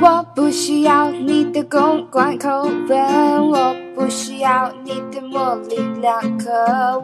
[0.00, 6.50] 我不需要你的公关口吻，我不需要你的模棱两可，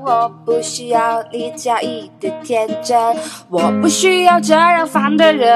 [0.04, 2.98] 我不需要你假意的天真，
[3.48, 5.48] 我不需要这样烦的人。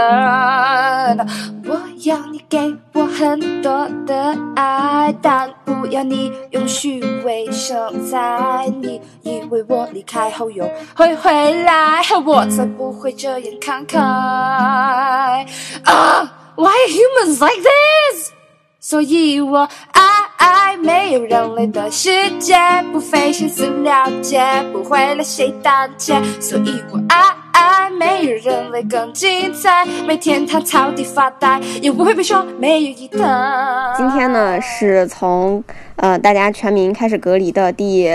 [1.67, 8.71] 我要你给我很多的爱，但不要你用虚伪生财。
[8.81, 10.65] 你以为我离开后又
[10.95, 13.99] 会回来，我才不会这样慷慨。
[13.99, 15.45] 啊
[16.57, 18.31] ！Why are humans like this？
[18.81, 20.03] 所以我爱
[20.37, 22.55] 爱没有人类的世界，
[22.93, 26.23] 不费心思了解，不会来谁胆怯。
[26.41, 33.11] 所以我爱爱没有人类更精彩，每天躺草地发呆，也不会被说没有意义。
[33.97, 35.65] 今天呢，是从
[35.97, 38.13] 呃大家全民开始隔离的第。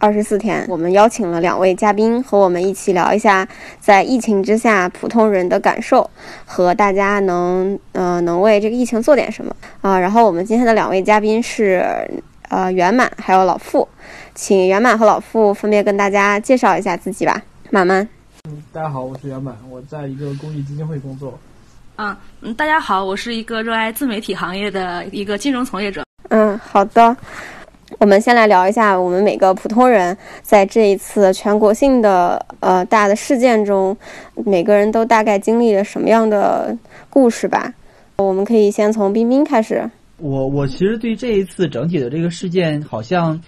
[0.00, 3.46] 二十四天，我们邀请了两位嘉宾和我们一起聊一下
[3.78, 6.08] 在疫情之下普通人的感受
[6.46, 10.00] 和大家能呃能为这个疫情做点什么啊。
[10.00, 11.84] 然后我们今天的两位嘉宾是
[12.48, 13.86] 呃圆满还有老傅，
[14.34, 17.42] 请圆满和老傅分别跟大家介绍一下自己吧。
[17.68, 18.08] 满满，
[18.48, 21.38] 嗯，大家好，我是圆满，我在一个公益基金会工作。
[21.96, 26.02] 啊，嗯，大家好，我是一个热爱自媒体行业的一个金融从业者。
[26.30, 27.14] 嗯，好的。
[27.98, 33.94] 我们先来聊一下，我们每个普通人在这一次全国性的呃大的事件中，
[34.46, 36.74] 每个人都大概经历了什么样的
[37.10, 37.74] 故事吧。
[38.16, 39.82] 我们可以先从冰冰开始。
[40.18, 43.38] 我我其实对这一次整体的这个事件，好像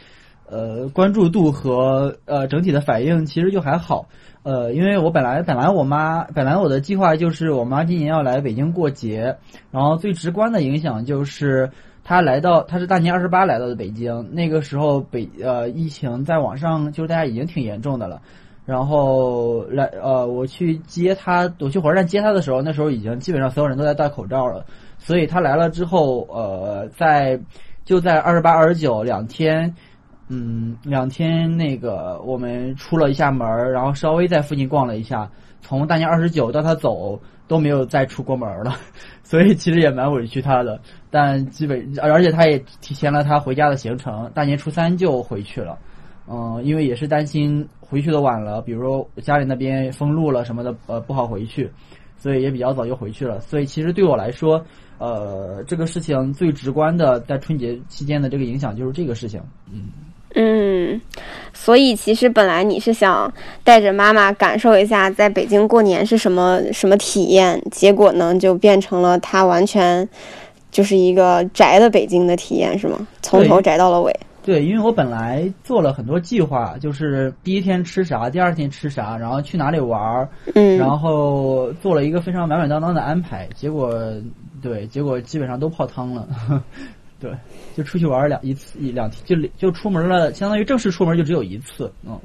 [0.50, 4.06] 呃关注度和呃整体的反应其实就还好。
[4.42, 9.36] 呃，因为我本来本来我妈本来我的计划就是我妈今年要来北京过节，
[9.70, 11.70] 然后最直观的影响就是。
[12.04, 14.34] 他来到，他是大年二十八来到的北京。
[14.34, 18.20] 那个时候北呃疫情在网上就是大家已经挺严重的了。
[18.64, 24.64] 然后来呃我去接他，我去火车站接他的时候，那时候已经基本上所有人都在戴口罩了。
[24.98, 27.40] 所以他来了之后，呃在
[27.84, 29.74] 就在二十八、二十九两天，
[30.28, 35.30] 嗯两天那个我们出了一下门，然后稍微在附近逛了一下。
[35.60, 37.20] 从大年二十九到他走
[37.52, 38.74] 都没有再出过门了，
[39.22, 40.80] 所以其实也蛮委屈他的。
[41.10, 45.78] 但基本，而且他也提前了他回家的行程，大年初三就回去了。
[46.26, 51.70] 嗯，因为也是担心回去的晚了，比如说家里那边封路了什么的，呃，不好回去，
[52.16, 53.38] 所以也比较早就回去了。
[53.40, 54.64] 所以其实对我来说，
[54.96, 59.42] 呃，这个事情最直观的在春节期间的这个影响就是这个事情。
[59.70, 59.90] 嗯
[60.34, 61.00] 嗯，
[61.52, 63.32] 所以其实本来你是想
[63.64, 70.08] 带着妈妈感受一下在北京过年是什么什么体验，结果呢就变成了她完全。
[70.70, 73.06] 就是一个宅的北京的体验是吗？
[73.20, 74.20] 从头宅到了尾。
[74.42, 83.46] 对，因为我本来做了很多计划，就是第一天吃啥，第二天吃啥，然后去哪里玩儿，嗯，然后做了一个非常满满当当的安排。
[83.54, 83.94] 结果，
[84.62, 86.26] 对，结果基本上都泡汤了。
[87.22, 87.30] 对，
[87.76, 91.88] 就出去玩两一次一两天，就就出门了，相当于正式出门就只有一次。
[92.04, 92.18] 嗯，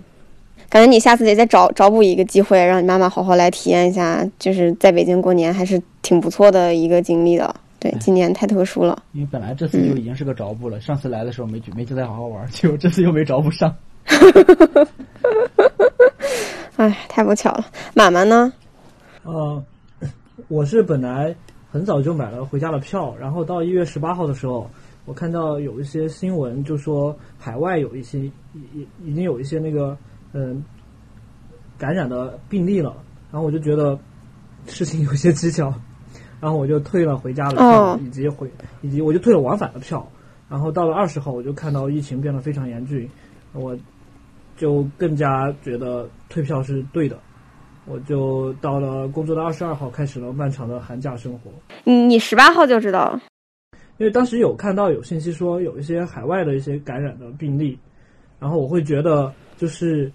[0.69, 7.55] 感觉你下次得再找找补一个机会，让你妈妈好好来体验一下，就是在北京过年还是挺不错的一个经历的。
[7.79, 9.03] 对，今年太特殊了。
[9.13, 13.71] 因为本来这次就已经是个着补了，上次来的时候没没就再好好玩，结果这次又没着补上。
[16.77, 17.67] 哎，太不巧了。
[17.93, 18.51] 妈妈呢？
[19.23, 19.63] 呃，
[20.47, 21.35] 我是本来
[21.71, 24.67] 很早就买了回家的票，然后到一月十八号的时候，
[25.07, 28.31] 我看到有一些新闻就说海外有一些已
[28.75, 29.97] 已已经有一些那个
[30.33, 30.63] 嗯
[31.79, 32.93] 感染的病例了，
[33.31, 33.97] 然后我就觉得
[34.67, 35.73] 事情有些蹊跷。
[36.39, 38.47] 然后我就退了回家的票，以及回
[38.83, 40.07] 以及我就退了往返的票。
[40.47, 43.09] 然后到了二十号，我就看到疫情变得非常严峻，
[43.53, 43.75] 我
[44.55, 47.17] 就更加觉得退票是对的。
[47.87, 51.49] 我就到了工作的二十二号，开始了漫长的寒假生活。
[51.85, 53.19] 你你十八号就知道？
[53.97, 57.77] 因为当时有看到有信息说有一些海外的一些感染的病例，
[58.39, 60.11] 然后我会觉得就是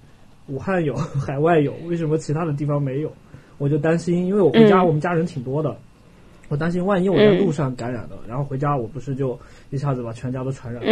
[0.47, 0.95] 武汉有，
[1.27, 3.13] 海外有，为什么其他的地方没有？
[3.59, 5.77] 我就担心，因为我回家我们家人挺多的。
[6.49, 9.39] 我担心万一我在路上感染了，然后回家我不是就
[9.71, 10.89] 一下子把全家都传染了？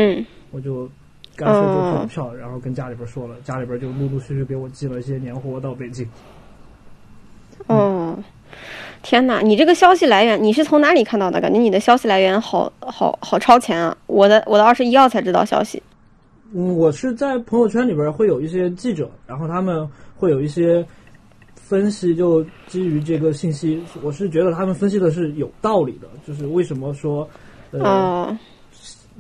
[0.52, 0.88] 我就
[1.36, 6.08] 干脆就退了票，然后跟家里边说了，家里边就陆陆续续给我寄了一些年货到北京。
[7.66, 8.18] 哦，
[9.02, 9.40] 天哪！
[9.40, 11.40] 你这个消息来源你是从哪里看到的？
[11.40, 13.96] 感觉你的消息来源好好好超前啊！
[14.06, 15.82] 我的我的二十一号才知道消息。
[16.52, 20.84] 嗯，我是在朋友圈里边会有一些记者，然后他们会有一些。
[21.54, 26.08] 分析就基于这个信息，我是觉得他们分析的是有道理的。
[26.26, 27.28] 就是为什么说，
[27.70, 28.36] 呃，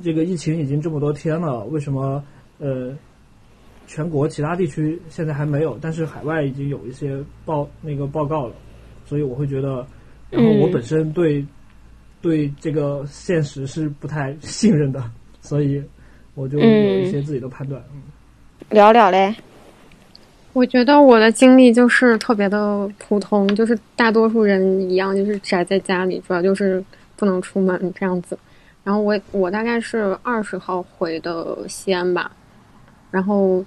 [0.02, 2.20] 这个疫情已经这么多天了，为什么
[2.58, 2.92] 呃，
[3.86, 8.54] 全国其他地区现在还没有，但是海外已经有一些报那个报告了，
[9.10, 9.84] 所以我会觉得，
[10.30, 11.44] 然后我本身对
[12.22, 15.02] 对这个现实是不太信任的，
[15.42, 15.82] 所以
[16.36, 16.64] 我就有
[17.00, 17.82] 一些自己的判断。
[17.92, 18.00] 嗯，
[18.70, 19.34] 聊聊嘞。
[20.52, 26.80] 我觉得我的经历就是特别的普通，就是大多数人一样，就是宅在家里，主要就是
[27.16, 28.38] 不能出门这样子。
[28.84, 32.30] 然后我我大概是二十号回的西安吧，
[33.10, 33.64] 然后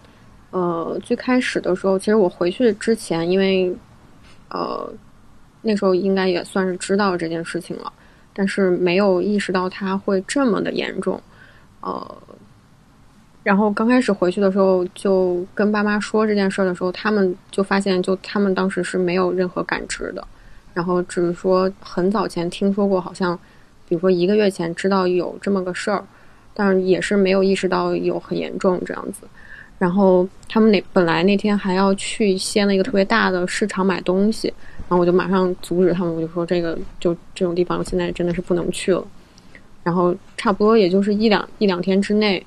[0.51, 3.74] 呃最开始的时候，其实我回去之前，因为
[4.50, 4.89] 呃
[5.63, 7.92] 那时候应该也算是知道这件事情了，
[8.33, 11.19] 但是没有意识到它会这么的严重，
[11.81, 12.18] 呃。
[13.44, 20.25] 然后刚开始回去的时候，就跟爸妈说这件事儿的时候，他们就发现，就他们当时是没有任何感知的，
[20.74, 23.38] 然后只是说很早前听说过，好像，
[23.86, 26.01] 比如说一个月前知道有这么个事儿，
[26.54, 29.27] 但是也是没有意识到有很严重这样子。
[29.77, 34.54] 然后他们那本来那天还要去西安的一个特别大的市场买东西，
[34.88, 39.06] 然后我就马上阻止他们，我就说这个就这种地方现在真的是不能去了。
[39.84, 42.44] 然后差不多也就是一两一两天之内。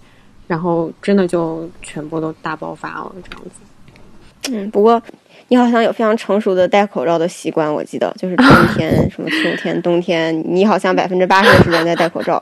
[0.49, 4.53] 然后真的就全部都大爆发了，这样子。
[4.53, 5.03] 嗯，不过
[5.49, 12.41] 你好像有非常成熟的戴口罩的习惯，我记得就是春天、什么秋天、冬天，你好像百分之八十的时间在戴口罩。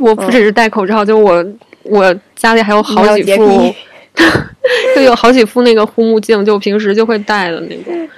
[0.00, 1.44] 我不只是戴口罩，就我
[1.82, 3.74] 我家里还有好几副，
[4.96, 8.08] 就有好几副那个护目镜，就平时就会戴的那种。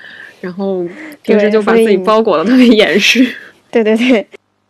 [0.45, 0.85] 然后
[1.23, 3.27] 平时就把自己包裹的特别严实。
[3.73, 4.27] 对对对。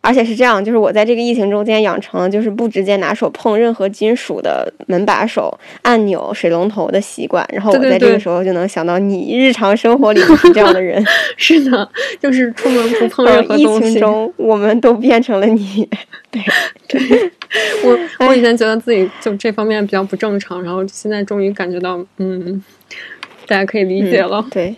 [0.07, 5.51] 而且是这样，就是我在这个疫情中间养成了就是不直接拿手碰任何金属的门把手、
[5.81, 7.43] 按钮、水龙头的习惯。
[7.51, 11.03] 然后我在这个时候就能想到，你日常生活里是这样的人。
[11.37, 11.89] 是的，
[12.19, 13.87] 就是出门不碰任何东西。
[13.87, 15.89] 疫情中，我们都变成了你。
[16.29, 16.39] 对
[16.87, 17.31] 对，
[17.83, 22.63] 我我以前觉得自己就这方面比较不正常，然后现在终于感觉到，嗯，
[23.47, 24.45] 大家可以理解了。
[24.51, 24.75] 对，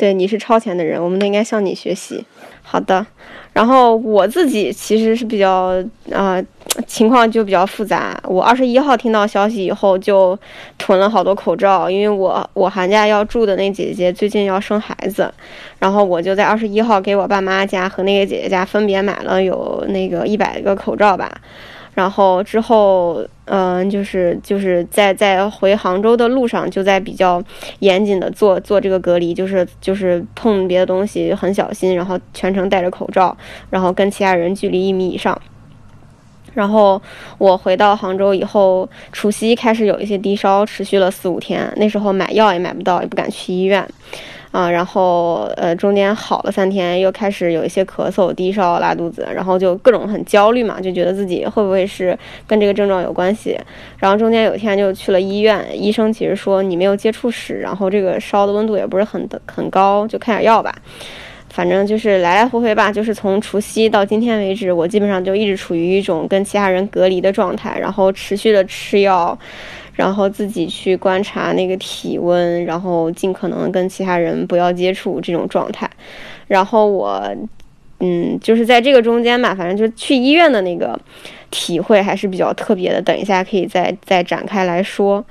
[0.00, 2.24] 对，你是超前的人，我们都应该向你学习。
[2.62, 3.06] 好的。
[3.52, 5.74] 然后我自己其实是比较
[6.10, 6.42] 啊，
[6.86, 8.18] 情况就比较复杂。
[8.24, 10.38] 我二十一号听到消息以后，就
[10.78, 15.30] 囤了好多口罩，因为我我寒假要住的那姐姐最近要生孩子，
[15.78, 21.30] 然后我就在二十一号给我爸妈家和那个姐姐家分别买了有那个一百个口罩吧。
[21.92, 27.42] 然后之后，嗯，就是就是在在回杭州的路上，就在比较
[27.80, 33.36] 严谨的做做这个隔离，就是就是碰别的东西很小心，然后全程戴着口罩，
[33.68, 35.36] 然后跟其他人距离一米以上。
[36.54, 37.02] 然后
[37.38, 43.84] 我回到杭州以后，除夕开始有一些低烧，持续了四五天，那时候买药也买不到，也不敢去医院。
[44.52, 52.18] 啊，然后呃，中间好了三天，又开始有一些咳嗽、低烧、拉肚子，然后就各种很焦虑嘛，就觉得自己会不会是
[52.48, 53.56] 跟这个症状有关系。
[53.98, 60.74] 然后中间有一天就去了医院，医生其实说你没有接触史，然后这个烧的温度也不是很很高，就开点药吧。
[61.48, 69.36] 反正就是来来回回吧，就是从除夕到今天为止，我基本上就一直处于一种跟其他人隔离的状态，然后持续的吃药。
[70.00, 75.88] 然后自己去观察那个体温，然后尽可能跟其他人不要接触这种状态。
[76.48, 77.22] 然后我，
[77.98, 80.98] 嗯，就是在这个中间吧，反正就去医院的那个
[81.50, 83.02] 体会还是比较特别的。
[83.02, 85.22] 等一下可以再再展开来说。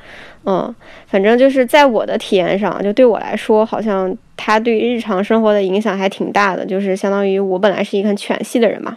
[0.45, 0.73] 嗯，
[1.07, 6.63] 反正就是在我的体验上，就对我来说，好像它对日常生活的影响还挺大的。
[6.63, 8.95] 就是相当于我本来是一个很犬系的人嘛，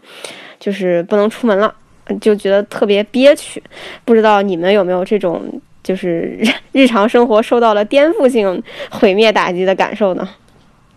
[0.60, 1.74] 就是不能出门了。
[2.20, 3.62] 就觉得特别憋屈，
[4.04, 5.40] 不知道你们有没有这种，
[5.82, 6.38] 就是
[6.72, 10.28] 日常生活受到了颠覆性毁灭打击的感受呢？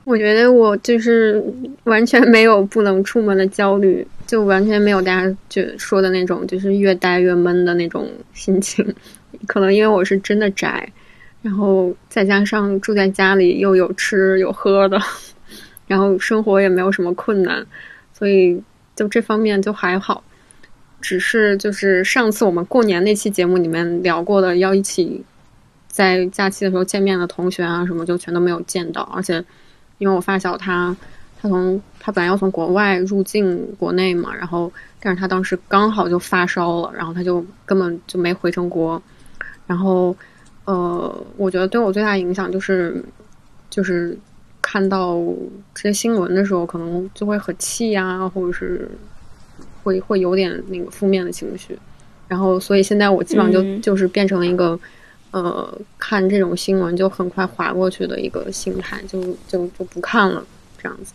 [0.03, 1.43] 我觉得我就是
[1.85, 8.85] 完全没有不能出门的焦虑，就完全没有大家就说的那种，就是越待越闷的那种心情。
[9.47, 10.87] 可能因为我是真的宅，
[11.41, 14.99] 然后再加上住在家里又有吃有喝的，
[15.87, 17.65] 然后生活也没有什么困难，
[18.13, 18.61] 所以
[18.95, 20.23] 就这方面就还好。
[21.05, 25.23] 只是就是上次我们过年那期节目里面聊过的，要一起
[25.87, 29.03] 在假期的时候见面的同学啊，什么就全都没有见到。
[29.13, 29.35] 而且
[29.99, 30.97] 因为我发小他
[31.39, 38.99] 他从他本来要从国外入境国内嘛，然后但是他当时刚好就发烧了，然后他就根本就没回成国。
[39.67, 40.17] 然后
[40.65, 42.99] 呃，我觉得对我最大影响就是
[43.69, 44.17] 就是
[44.59, 45.19] 看到
[45.75, 48.89] 这些新闻的时候，可能就会很气呀，或者是。
[49.85, 51.77] 会会有点那个负面的情绪，
[52.27, 54.77] 然后所以现在我基本上就就是变成了一个，
[55.29, 60.43] 呃，看这种新闻就很快划过去的一个心态，就就就不看了
[60.81, 61.13] 这样子。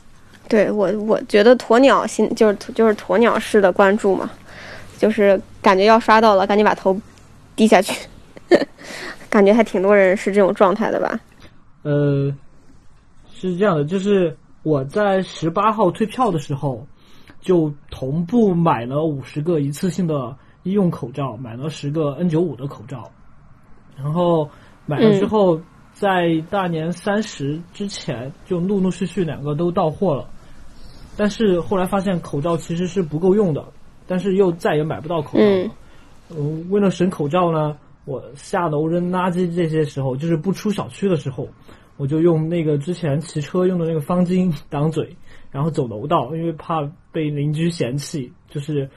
[0.49, 4.31] 对我我觉得鸵鸟心就是就是鸵鸟式的关注嘛，
[4.99, 6.97] 就是感觉要刷到了，赶紧把头
[7.57, 8.07] 低下去，
[9.29, 11.19] 感觉还挺多人是这种状态的吧？
[11.83, 12.33] 呃，
[13.35, 16.87] 是这样的，就是我在十八号退票的时候。
[17.41, 23.11] 就同步买了五十个一次性的医用口罩，买了十个 N 九五的口罩，
[23.97, 24.49] 然后
[24.87, 25.61] 买了之后，
[25.93, 30.29] 在大年三十之前就陆陆续续两个都到货了，
[31.17, 33.65] 但是后来发现口罩其实是不够用的，
[34.07, 35.71] 但是又再也买不到口罩了。
[36.31, 41.49] 嗯，为了省口罩呢，我下楼扔垃圾这些时候，就是不出小区的时候，
[41.97, 45.17] 我就用那个之前骑车用的那个方巾 挡嘴，
[45.51, 48.89] 然后走楼道，因为怕被邻居嫌弃，就是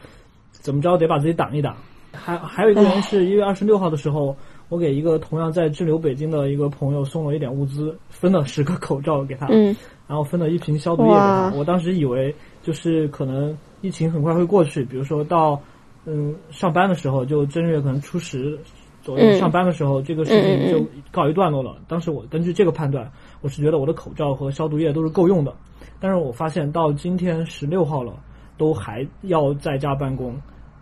[0.52, 1.76] 怎么着得把自己挡一挡。
[2.12, 4.36] 还还有一个原因是一月二十六号的时候，
[4.70, 9.76] 我给一个同样在滞留北京的一个朋友送了一点物资，分了十个口罩给他，嗯，
[10.08, 11.54] 然后分了一瓶消毒液给他。
[11.56, 15.60] 我当时以为就是可能疫情很快会过去，比如说到。
[16.06, 18.60] 嗯，上班的时候就正月可能初十
[19.02, 21.78] 左右上班的时候，这个事情就告一段落了。
[21.88, 25.56] 当时我根据这个判断，我是觉得我的口罩和消毒液都是够用的。
[26.04, 28.14] 但是我发现到今天十六号了，
[28.58, 30.36] 都还要在家办公，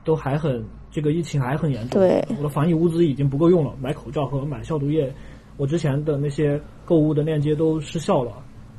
[0.03, 2.01] 都还很这个疫情还很严重。
[2.01, 5.13] 对，我的防疫物资已经不够用了，买口罩和买消毒液，
[5.57, 8.31] 我之前的那些购物的链接都失效了。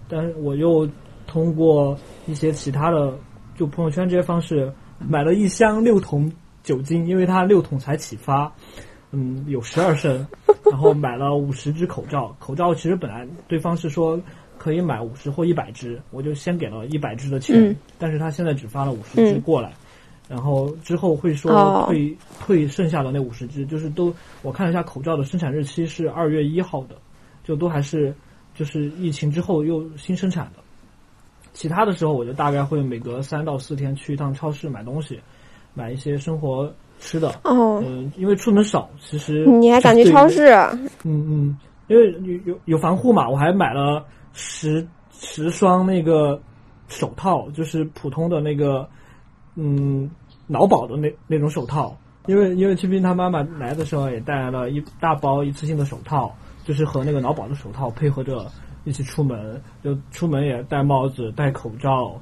[0.09, 0.85] 但是我又
[1.29, 1.97] 通过
[2.27, 3.17] 一些其他的
[3.57, 4.73] 就朋友圈这些方式。
[5.09, 6.31] 买了一箱六桶
[6.63, 8.53] 酒精，因为它六桶才启发，
[9.11, 10.25] 嗯，有十二升，
[10.71, 12.33] 然后买了五十只口罩。
[12.39, 14.21] 口罩其实本来对方是说
[14.63, 19.73] 可以买五十或一百只，我就先给了一百只的钱，但是他现在只发了五十只过来，
[20.29, 26.95] 然后之后会说退退剩下的那五十只，就是都我看了一下口罩的生产日期是二月一号的，
[27.43, 28.15] 就都还是
[28.55, 30.63] 就是疫情之后又新生产的。
[31.53, 35.19] 其他的时候，我就大概会每隔三到四天去一趟超市买东西，
[35.75, 37.31] 买一些生活吃的。
[37.43, 40.53] 哦，嗯，因为出门少，其实你还敢去超市？
[41.03, 46.41] 嗯嗯，因为有有有防护嘛，我还买了十十双那个
[46.89, 48.89] 手套，就是普通的那个
[49.57, 50.11] 嗯
[50.47, 51.97] 劳保的那那种手套。
[52.27, 56.35] 因为因为清兵他妈妈来的时候也带来了一大包一次性的手套，
[56.65, 58.47] 就是和那个劳保的手套配合着。
[58.85, 62.21] 一起出门，就出门也戴帽子、戴口罩、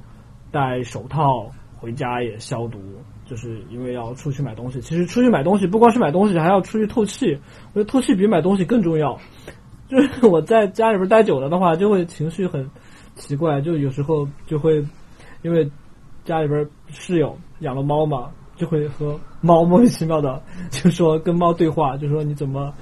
[0.51, 2.77] 戴手套，回家也消毒，
[3.25, 4.79] 就是因为要出去买东西。
[4.79, 7.33] 其实出去买东西不光是买东西，还要出去透气。
[7.73, 9.17] 我觉得透气比买东西更重要。
[9.91, 12.67] 就 是我在家里边待久了的话，就会情绪很
[13.15, 14.83] 奇怪，就有时候就会
[15.43, 15.69] 因为
[16.25, 22.73] 家里边室友养了猫嘛，就会和猫莫名其妙的就说跟猫对话，就说你怎么。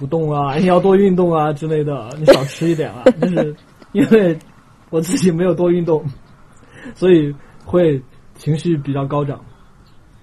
[0.00, 3.02] 不动啊，你要多运动啊之类的，你少吃一点啊。
[3.20, 3.56] 就是
[3.90, 4.38] 因为
[4.90, 6.04] 我自己没有多运动，
[6.94, 8.00] 所以会
[8.36, 9.44] 情绪比较高涨。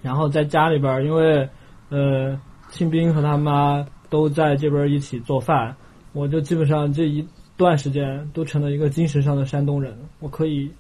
[0.02, 1.46] 然后在家里边，因为
[1.90, 5.76] 呃，庆兵和他妈都在这边一起做饭，
[6.16, 7.24] 我就基本上这一
[7.58, 9.94] 段时间都成了一个精神上的山东人。
[10.20, 10.72] 我可以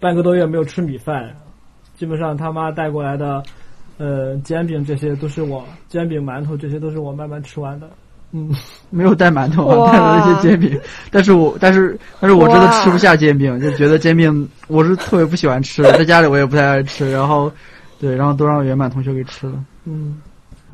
[0.00, 1.30] 半个多月没有吃米饭，
[1.96, 3.42] 基本上他妈带过来的
[3.98, 7.88] 呃煎饼这些都是我煎饼馒头这些都是我慢慢吃完的。
[8.32, 8.50] 嗯，
[8.90, 10.78] 没有带馒头啊，带了一些煎饼，
[11.10, 17.50] 但是我但是但是我真的吃不下煎饼，就觉得煎饼我是特别不喜欢吃，在家里我也不太爱吃，然后
[17.98, 19.64] 对，然后都让原版同学给吃了。
[19.86, 20.20] 嗯，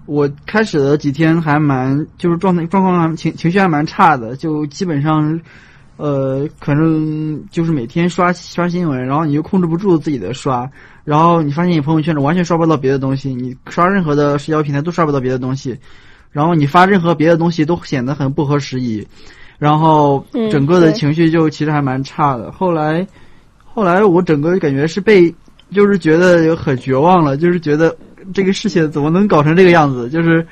[0.06, 5.40] 我开始的几天还蛮就是状态状况还情情绪还蛮差的，就基本上
[5.96, 10.70] 呃可能就是每天刷刷新闻，然后你又控制不住自己的刷，
[11.04, 15.78] 然后你发现你朋友圈里完全刷不到别的东西，你刷任何的社交平台都刷不到别的东西。
[16.30, 19.06] 然后你发任何别的东西都显得很不合时宜，
[19.56, 22.50] 然后整个的情绪就其实还蛮差的。
[22.50, 23.06] 后来，
[23.64, 25.32] 后来我整个感觉是被，
[25.72, 27.96] 就是觉得很绝望了，就是觉得
[28.32, 30.08] 这个事情怎么能搞成这个样子？
[30.08, 30.46] 就是，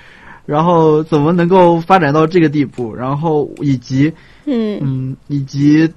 [0.45, 2.95] 然后怎么能够发展到这个地步？
[2.95, 4.12] 然后以及，
[4.47, 5.91] 嗯嗯，以及。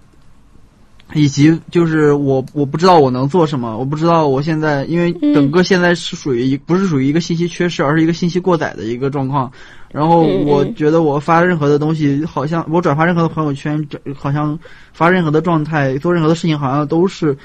[1.13, 9.49] 以及就是我我不知道我能做什么，我不知道我现在因为整个现在是属于一不是属于一个信息缺失，而是一个信息过载的一个状况。
[9.91, 14.57] 然后我觉得我发任何的东西，好像我转发任何的朋友圈，好像
[14.93, 17.37] 发任何的状态，做任何的事情，好像都是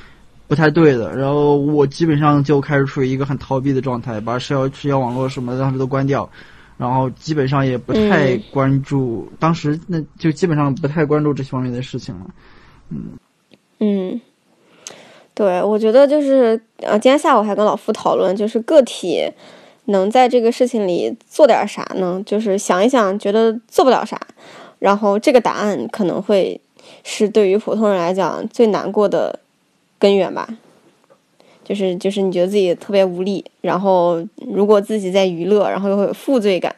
[0.51, 1.17] 不太对的。
[1.17, 6.29] 然后我基本上就开始处于一个很逃避的状态，把社交社交网络什么当时都关掉，
[6.77, 12.27] 然后基本上也不太关注，当时那就基本上不太关注这些方面的事情了，
[12.89, 12.99] 嗯。
[13.83, 14.21] 嗯，
[15.33, 19.33] 对，我觉得就是呃，今天下午还跟老夫讨论，就是个体
[19.87, 22.23] 能在这个事情里做点啥呢？
[22.27, 24.21] 就是想一想，觉得做不了啥，
[24.79, 26.61] 然后这个答案可能会
[27.05, 29.39] 是对于普通人来讲最难过的
[30.01, 30.49] 根源吧。
[31.63, 36.75] 就是就是你觉得自己特别无力，然后如果自己在娱乐，然后又会有负罪感，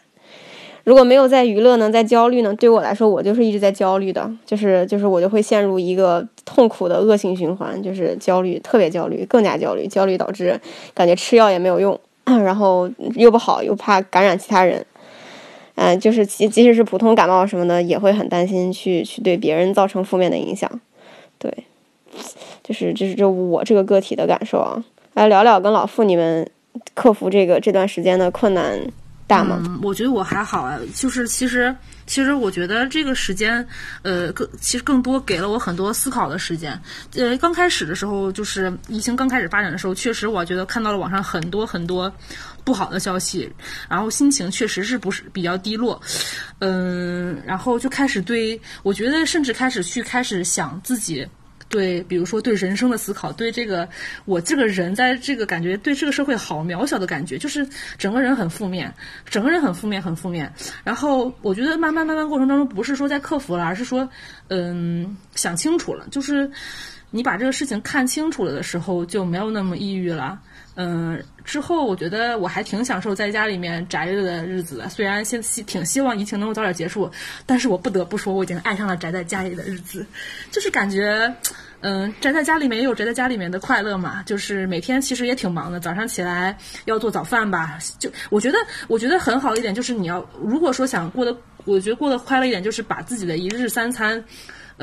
[0.84, 2.52] 如果没有在娱乐呢，在焦虑呢？
[2.52, 10.60] 对我来说，我就是一直在焦虑的，就是就是我就会陷入一个痛苦的恶性循环，就是焦虑，特别焦虑，更加焦虑，焦虑导致
[10.92, 14.84] 感觉吃药也没有用， 然后又不好，又怕感染其他人，
[15.76, 20.68] 嗯，就是即即使是普通感冒什么的，也会很担心去去对别人造成负面的影响，
[21.38, 21.64] 对，
[22.62, 24.82] 就是就是就我这个个体的感受啊，
[25.14, 26.48] 来聊聊跟老傅你们
[26.94, 28.80] 克服这个这段时间的困难。
[29.24, 29.62] 大吗？
[29.64, 31.74] 嗯，我觉得我还好啊，就是其实
[32.06, 33.66] 其实我觉得这个时间，
[34.02, 36.78] 呃，更其实更多给了我很多思考的时间。
[37.14, 42.12] 呃，刚开始的时候，就是疫情刚开始发展的时候，确实我觉得看到了网上很多很多
[42.62, 43.50] 不好的消息，
[43.88, 45.98] 然后心情确实是不是比较低落，
[46.58, 51.26] 嗯，然后就开始对我觉得甚至开始去开始想自己。
[51.72, 53.88] 对，比如说对人生的思考，对这个
[54.26, 58.92] 我这个人在这个感觉，对这个社会好渺小的感觉，就是整个人很负面，
[59.24, 60.52] 整个人很负面，很负面。
[60.84, 64.06] 然后我觉得慢慢慢慢过程当中，不是说在克服了，而是说，
[64.48, 66.50] 嗯，想清楚了，就是
[67.10, 70.38] 你把这个事情看清楚了的时候，就没有那么抑郁了。
[70.74, 74.88] 嗯，之后我觉得我还挺享受在家里面宅着的日子的。
[74.88, 77.10] 虽然现希挺希望疫情能够早点结束，
[77.44, 80.06] 但是我不得不说，我已经爱上了宅在家里的日子，
[80.50, 81.30] 就是感觉，
[81.80, 84.22] 嗯，宅在家里面也有宅在家里面的快乐嘛。
[84.22, 87.78] 就是每天其实也挺忙的，早上起来要做早饭吧。
[87.98, 91.36] 就我觉得，我觉得很好一点就是你要，如果说想过得，
[91.66, 94.24] 我觉得过得快乐一点，就是把自己的一日三餐。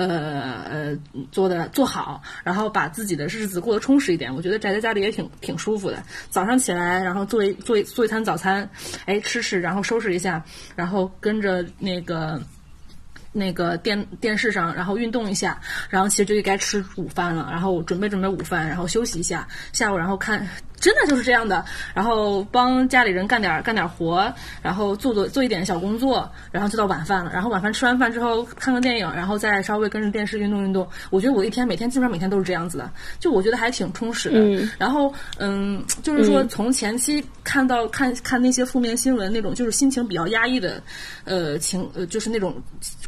[0.07, 0.97] 呃呃，
[1.31, 4.33] 做的做好，然后把自己的日子过得充实一点。
[4.33, 6.01] 我觉得宅在家里也挺挺舒服的。
[6.29, 8.69] 早上起来，然后做一做一做一餐早餐，
[9.05, 10.43] 哎，吃吃，然后收拾一下，
[10.75, 12.41] 然后跟着那个
[13.33, 17.47] 那个电电视上，然后运动一下，然后其实就该吃午饭了。
[17.51, 20.47] 然后准备准备午饭，然后休息一下，下午然后看。
[20.79, 24.31] 真的就是这样的，然后帮家里人干点干点活，
[24.61, 27.31] 然后做做做一点小工作，然后就到晚饭了。
[27.33, 30.87] 然后晚饭吃完饭之后看个电影，然后再稍微跟着电视运动运动。
[31.09, 34.69] 我觉得我一天每天基本上每天都是这样子的，就我觉得还挺充实的。
[34.77, 40.81] 然后嗯，就是说从前期看到看看那些负面新闻那种就是心情比较压抑的，
[41.25, 42.55] 呃情呃就是那种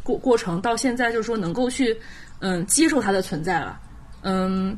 [0.04, 1.98] 过过程，到现在就是说能够去
[2.39, 3.80] 嗯接受它的存在了，
[4.24, 4.78] 嗯。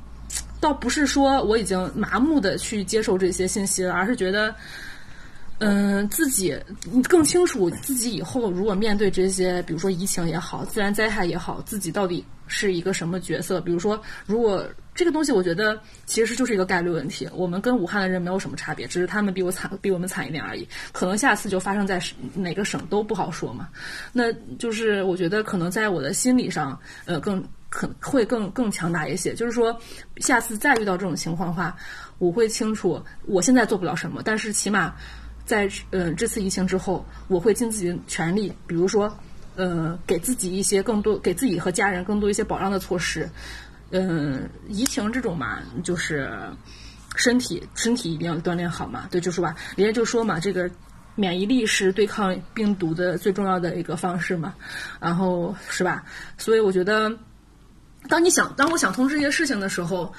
[0.63, 4.55] 倒不是说我已经麻木的去接受这些信息了，而是觉得，
[5.57, 6.57] 嗯，自己
[7.09, 13.59] 更清楚自己以后如果面对这些，比如说疫情也好，自然灾害也好，自己到底是一个什么角色？
[13.59, 20.65] 比如说，如果这个东西，我觉得其实就是一个概率问题，我们跟武汉的人没有什么差别，只是他们比我惨，比我们惨一点而已。
[20.93, 22.01] 可能下次就发生在
[22.33, 23.67] 哪个省都不好说嘛。
[24.13, 27.43] 那就是我觉得可能在我的心理上，呃，更。
[27.73, 29.75] 可能会更更强大一些，就是说，
[30.17, 31.75] 下次再遇到这种情况的话，
[32.19, 34.93] 我会清楚我现在做不了什么，但是起码
[35.43, 39.11] 在呃这次疫情之后，我会尽自己的全力，比如说
[39.55, 43.27] 呃给自己一些更多，给自己和家人更多一些保障的措施。
[43.89, 46.29] 嗯，疫情这种嘛，就是
[47.15, 49.55] 身体身体一定要锻炼好嘛，对，就是吧？
[49.75, 50.69] 人家就说嘛，这个
[51.15, 54.53] 免疫力是对抗病毒的最重要的一个方式嘛，
[54.99, 56.03] 然后是吧？
[56.37, 57.11] 所以我觉得。
[58.09, 60.13] 当你想，当我想通这些事情的时候，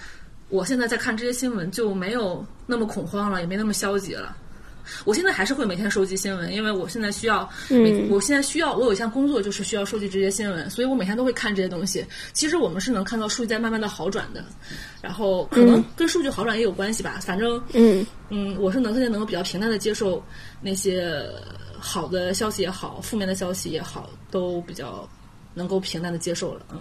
[0.48, 4.36] 我现在在看这些新闻就没有那么恐慌了，也没那么消极了。
[5.06, 12.04] 我现在还是会每天收集新闻，因为我现在需要，嗯，我现在需要，我有一项工作就是需要收集这些新闻，所以我每天都会看这些东西。
[12.34, 14.44] 其实我们是能看到数据在慢慢的好转的，
[15.00, 17.18] 然后可能跟数据好转也有关系吧。
[17.22, 20.22] 反正，嗯嗯，我是能现在能够比较平淡的接受
[20.60, 21.26] 那些
[21.78, 25.08] 好的消息也好，负面的消息也好，都比较
[25.54, 26.78] 能够平淡的接受了，嗯。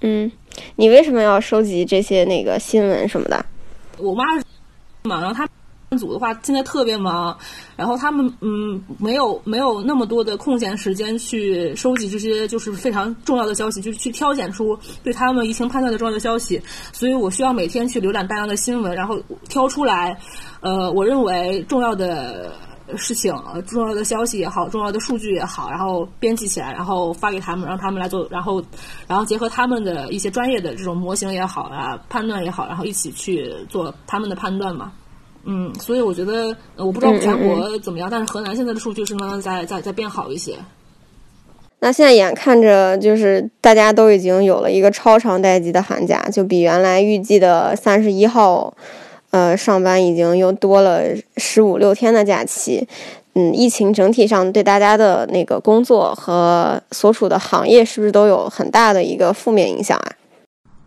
[0.00, 0.30] 嗯，
[0.76, 3.44] 你为什么要收集这些那个新闻什么的？
[3.98, 4.24] 我妈
[5.02, 5.48] 嘛，然后他
[5.90, 7.36] 们组的话现在特别忙，
[7.76, 20.16] 然后他们嗯没有没有那么多的空闲时间去收集这些就是非常重要的消息，就是去挑选出对他们疫情判断的重要的消息，所以我需要每天去浏览大量的新闻，然后挑出来，
[20.60, 22.52] 呃，我认为重要的。
[22.96, 23.34] 事情，
[23.66, 28.62] 重要的消息也好，重要的数据也好，然后编辑起来，然后发给他们，让他们来做，然后，
[29.06, 34.92] 然后结合他们的一些专业的这种模型也好啊，判断也好，然后一起去做他们的判断嘛。
[35.44, 40.56] 嗯，所以我觉得，我不知道全国怎么样，但是河南现在的数据是慢慢在在在变好一些。
[41.80, 48.74] 那现在眼看着就是大家都已经有了一个超长待机的寒假，就比原来预计的三十一号。
[49.30, 51.02] 呃，上班已经又多了
[51.36, 52.88] 十五六天的假期，
[53.34, 60.12] 嗯，疫情整体上对大家的那个工作和所处的行业是不是都有很大的一个负面影响啊？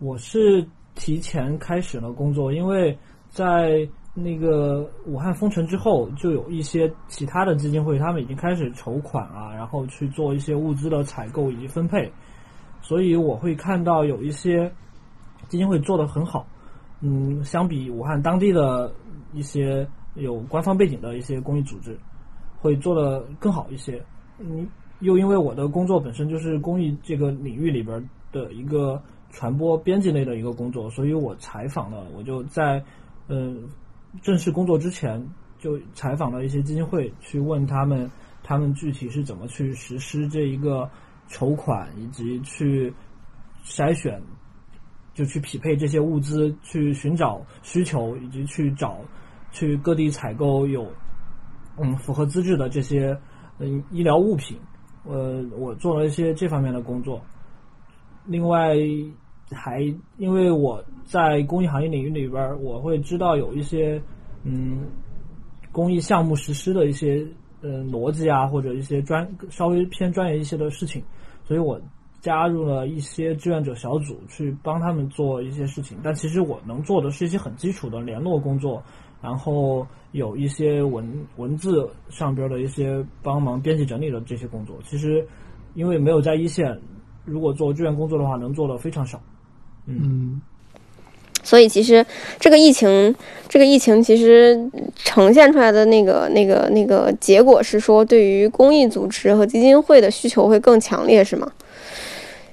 [0.00, 2.98] 我是提前开始了工作，因为
[3.30, 12.12] 在那个武汉封城之后，就有一些其他的基金会，他们已经开始筹款啊，然后去做一些物资的采购以及分配。
[12.82, 14.70] 所以我会看到有一些
[15.48, 16.44] 基金会做得很好，
[17.02, 18.92] 嗯，相比武汉当地的
[19.34, 21.98] 一些有官方背景的一些公益组织，
[22.58, 24.02] 会做得更好一些。
[24.38, 24.66] 嗯，
[25.00, 32.82] 又因为我的工作本身就是公益这个领域里边的一个传播编辑类的一个工作，所以我采访了，我就在
[33.28, 33.68] 嗯
[34.22, 38.10] 正式工作之前就采访了一些基金会，去问他们
[38.42, 40.88] 他们具体是怎么去实施这一个。
[41.28, 42.92] 筹款以及去
[43.64, 44.20] 筛选，
[45.14, 48.98] 就去匹配这些物资，去寻找需求，以及去找
[49.50, 50.86] 去各地采购有
[51.78, 53.16] 嗯符合资质的这些
[53.58, 54.58] 嗯医疗物品。
[55.04, 57.20] 呃，我做了一些这方面的工作。
[58.24, 58.76] 另外，
[59.50, 59.80] 还
[60.16, 64.02] 因为我在公益行业领域里边，我会知道有一些
[64.44, 64.86] 嗯
[65.72, 67.26] 公益项目实施的一些。
[67.64, 71.00] 嗯，逻辑啊，或者一些专稍微偏专业一些的事情，
[71.44, 71.80] 所以我
[72.22, 75.98] 加入了一些志愿者小组，去帮他们做一些事情。
[76.02, 78.80] 但其实我能做的是一些很基础的联络工作，
[79.20, 81.04] 然后有一些文
[81.36, 84.76] 文字上边的一些帮忙编辑整理的这些工作。
[84.88, 85.26] 其实
[85.74, 86.78] 因为没有在一线，
[87.24, 89.20] 如果做志愿工作的话，能做的非常少。
[89.86, 90.40] 嗯。
[91.44, 92.06] 所以其实
[92.38, 93.12] 这个疫情，
[93.48, 101.50] 这个疫情其实呈现出来的那个、那个、那个结果是说，对于公益组织和基金会的需求会更强烈，是吗？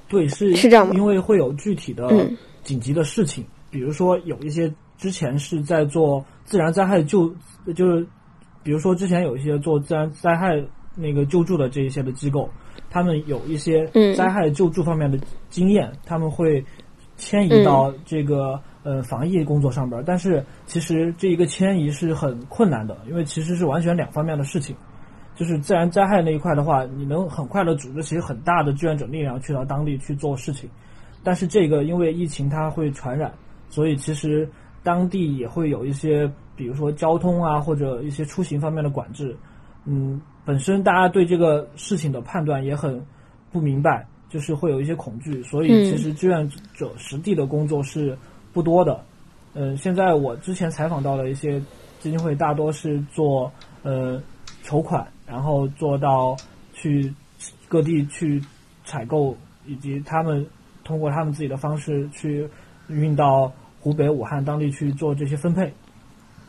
[0.10, 0.94] 对，是是这样吗？
[0.96, 2.10] 因为会有具体的
[2.64, 7.34] 紧急的事情，比如说有一些之前是在做自然灾害救，
[7.76, 8.06] 就是
[8.64, 10.62] 比如说之前有一些做自然灾害
[10.96, 12.50] 那个救助的这一些的机构，
[12.90, 15.18] 他们有一些灾害救助方面的
[15.50, 16.62] 经验，他们会
[17.16, 18.60] 迁移到这个。
[18.82, 24.74] 呃，防疫工作上边，但是其实这一个迁移是很困难的，因为其实是完全两方面的事情。
[25.40, 30.70] 就是自然灾害那一块的话，你能很快的组织其实很大的志愿者力量去到当地去做事情，
[31.24, 33.32] 但是这个因为疫情它会传染，
[33.70, 34.46] 所以其实
[34.84, 39.34] 当地也会有一些，比如说交通啊或者一些出行方面的管制。
[39.86, 43.02] 嗯，本身大家对这个事情的判断也很
[43.52, 48.18] 不明白，就是会有一些恐惧，所以其实志愿者实地的工作是。
[48.52, 49.00] 不多的，
[49.54, 51.62] 嗯，现在我之前采访到的一些
[52.00, 53.50] 基金会，大多是做
[53.84, 54.20] 呃
[54.64, 56.36] 筹款，然后做到
[56.74, 57.14] 去
[57.68, 58.42] 各地去
[58.84, 60.46] 采购，以及他们
[60.84, 62.50] 通过他们自己的方式去
[62.88, 65.72] 运到湖北武汉当地去做这些分配。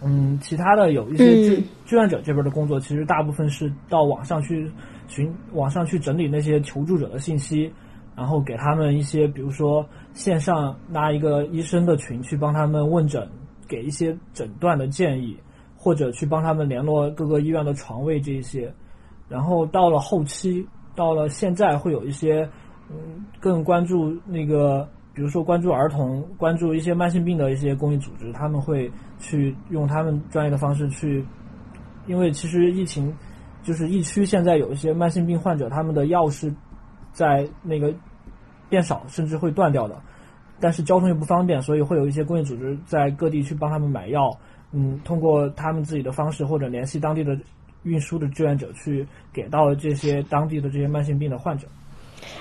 [0.03, 4.71] 嗯，其他的有一些志志愿者这边的工作，其实大部分是到网上去
[5.09, 7.71] 寻网上去整理那些求助者的信息。
[8.17, 13.27] 然后给他们一些，比如说线上拉一个医生的群去帮他们问诊，
[13.67, 15.39] 给一些诊断的建议，
[15.83, 18.71] 或者去帮他们联络各个医院的床位这一些。
[19.31, 22.47] 然后到了后期，到了现在会有一些，
[22.91, 31.25] 嗯，更关注那个，比如说关注儿童、关注一些慢性病的一些公益组织，他们会去用他们专业的方式去，
[32.07, 33.17] 因为其实疫情
[33.63, 36.55] 就是疫区现在有一些慢性病患者，他们的药是
[37.13, 37.95] 在那个。
[38.71, 40.01] 变少，甚至会断掉的，
[40.61, 44.31] 但是交通又不方便，所以会有一些公益组织在各地去帮他们买药，
[44.73, 47.37] 嗯，通过他们自己的方式或者联系当地的
[47.83, 51.67] 运输的志愿者去给到这些当地的这些慢性病的患者。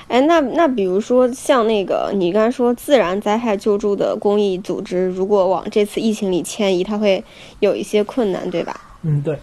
[0.10, 7.24] 哎，那那比如说像那个你刚才说自然灾害救助的公益组织，如果往这次疫情里迁移，它会
[7.60, 8.80] 有一些困难，对吧？
[9.04, 9.38] 嗯，对。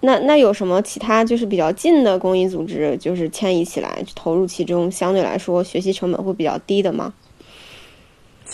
[0.00, 7.12] 那那有什么其他就是比较近的公益组织，就是迁移起来投入其中，相对来说学习成本会比较低的吗？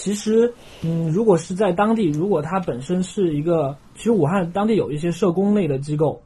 [0.07, 6.23] 其实，嗯，如果是在当地，如果它本身是一个，其实武汉当地有一些社工类的机构，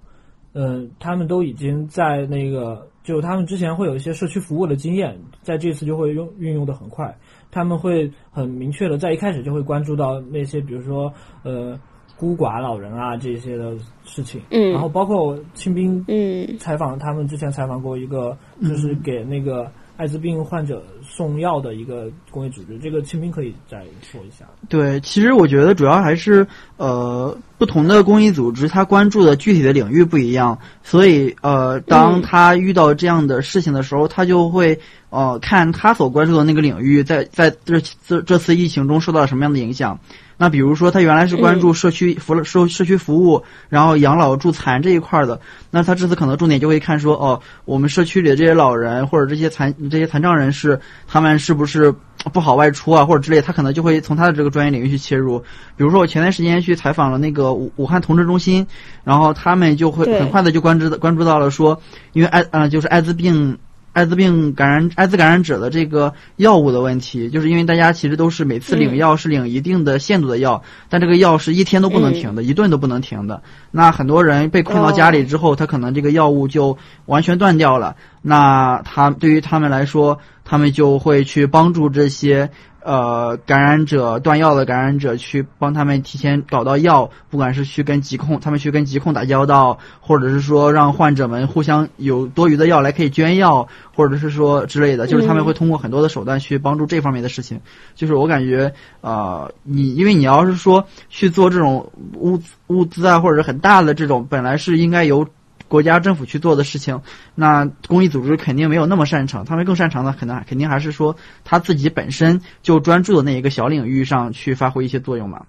[0.53, 7.17] 嗯，他们都已经在那个，就他们之前会有一些社区服务的经验，在这次就会用运用的很快，
[7.51, 11.11] 他们会很明确的在一开始就会关注到那些，比如说，
[11.43, 11.81] 呃。
[12.19, 24.47] 孤寡老人啊，这些的事情，嗯，然后包括清兵，嗯，采访他们之前采访过一个，就是给那个艾滋病患者送药的一个公益组织，这个清明可以再说一下。
[24.67, 26.47] 对，其实我觉得主要还是
[26.79, 40.01] 呃，不同的公益组织他关注的具体的领域不一样，所以呃，当他遇到这样的事情的时候，他就会呃，看他所关注的那个领域在在这这这次疫情中受到了什么样的影响。
[40.43, 45.39] 那比如说，他原来是关注社区服了社社区服务，然后养老助残这一块的，
[45.71, 51.95] 那他这次可能重点就会看说，哦，我们社区里的这些老人或者这些残这些残障人士，他们是不是
[52.33, 55.41] 不好外出啊，或者之类，他可能就会从他的这个专业领域去切入。
[55.77, 58.67] 比如说，我前段时间去去采访了那个武武汉同志中心，
[59.05, 61.83] 然后他们就会很快的就关注关注到了说，
[62.15, 63.59] 因为艾呃就是艾滋病。
[63.93, 73.43] 艾滋病感染艾滋感染者的这个药物的问题，就是因为大家其实都是每次领药是领一定的限度的药，但这个药是一天都不能停的，一顿都不能停的。
[73.71, 77.97] 那很多人被困到家里之后，他可能这个药物就完全断掉了。
[78.23, 82.51] 那他对于他们来说，他们就会去帮助这些
[82.83, 97.61] 呃感染者断药的感染者，去帮他们提前搞到药，不管是去跟疾控，他们去跟疾控打交道，或者是说让患者们互相有多余的药来可以捐药，或者是说之类的，就是他们会通过很多的手段去帮助这方面的事情。
[97.95, 105.27] 就是我感觉，呃，你因为你要是说去做这种物资物资啊，或者是很大的这种，本来是应该由
[105.71, 107.01] 国家政府去做的事情，
[107.37, 115.47] 那公益组织肯定没有那么擅长，他们更擅长的可能肯定还是说他自己本身就专注的那一个小领域上去发挥一些作用嘛。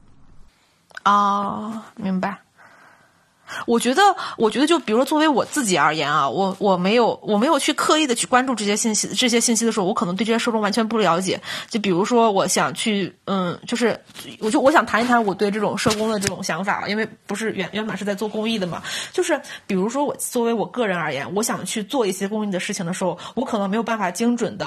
[1.03, 2.38] 哦，明白。
[3.65, 4.01] 我觉得，
[4.37, 11.39] 我觉得，就比如说，作为我自己而言啊，我我没有，我没有去刻意的去关注这些信息，这些信息的时候，我可能对这些受众完全不了解。
[11.69, 13.99] 就比如说，我想去，嗯，就是，
[14.39, 18.81] 我就我想谈一谈我对这种社工的这种想法，因为不是原原本是在做公益的嘛。
[19.11, 24.65] 就是比如说，我作为我个人而言，我想去做一些公益的事情的时候，我可能没有办法精准的，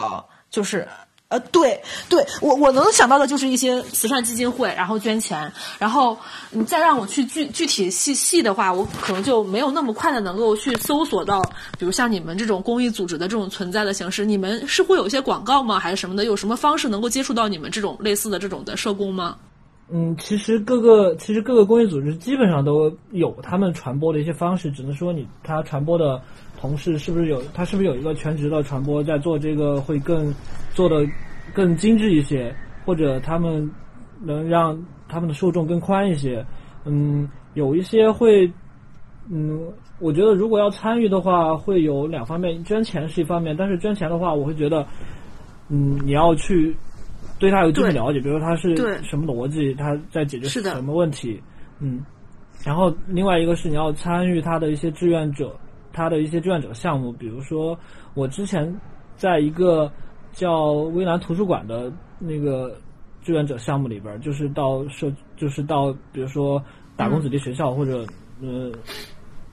[0.51, 0.87] 就是。
[1.29, 6.17] 呃，对对，我我能想到的就是一些慈善基金会，然后捐钱，然后
[6.51, 11.43] 你再让我去具具体细细的话，我可能就没有那么快的能够去搜索到，
[11.79, 16.25] 比如像你们这种公益组织的这种存在的形式，你们是会有一些广告吗，还是什么的？
[16.25, 19.37] 有什么方式能够接触到你们这种类似的这种的社工吗？
[19.91, 26.23] 嗯，其实各个其实各个公益组织基本上都有他们传播的一些方式，只能说你他传播的
[26.65, 30.33] 同事是不是有他是不是有一个全职的传播在做这个会更
[30.73, 31.07] 做的
[31.53, 33.71] 更精致一些，或者他们
[34.19, 36.43] 能让他们的受众更宽一些。
[36.87, 38.51] 嗯，有一些会，
[39.31, 44.87] 嗯，我觉得如果要参与的话，会有两方面，捐钱是一方面，但是捐钱的话，我会觉得，
[45.69, 46.75] 嗯，你要去。
[47.39, 51.39] 对他有基本了解，比如说他是什么逻辑，他在解决什么问题，
[51.79, 52.03] 嗯，
[52.65, 55.55] 然后另外一个是你要参与他的一些志愿者，
[55.95, 57.79] 他的一些志愿者项目，比如说
[58.13, 58.79] 我之前
[59.17, 59.91] 在一个
[60.33, 62.77] 叫微蓝图书馆的那个
[63.23, 66.63] 志愿者项目里边，就是到社，就是到比如说
[66.97, 68.05] 打工子弟学校、或者
[68.43, 68.71] 呃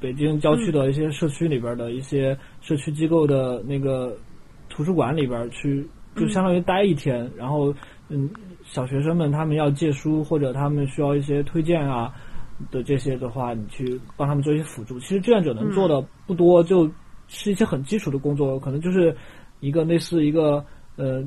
[0.02, 4.18] 北京郊区的一些社区里边的一些社区机构的那个
[4.68, 5.88] 图书馆里边去。
[6.14, 7.74] 就相当于待一天，然后，
[8.10, 8.30] 嗯，
[8.66, 12.14] 小学生们他们要借书或者他们需要一些推荐啊
[12.70, 15.00] 的这些的话，你去帮他们做一些辅助。
[15.00, 16.92] 其实志愿者能做的不多，嗯、就
[17.28, 19.16] 是一些很基础的工作，可能就是
[19.60, 20.64] 一个类似一个
[20.98, 21.24] 呃，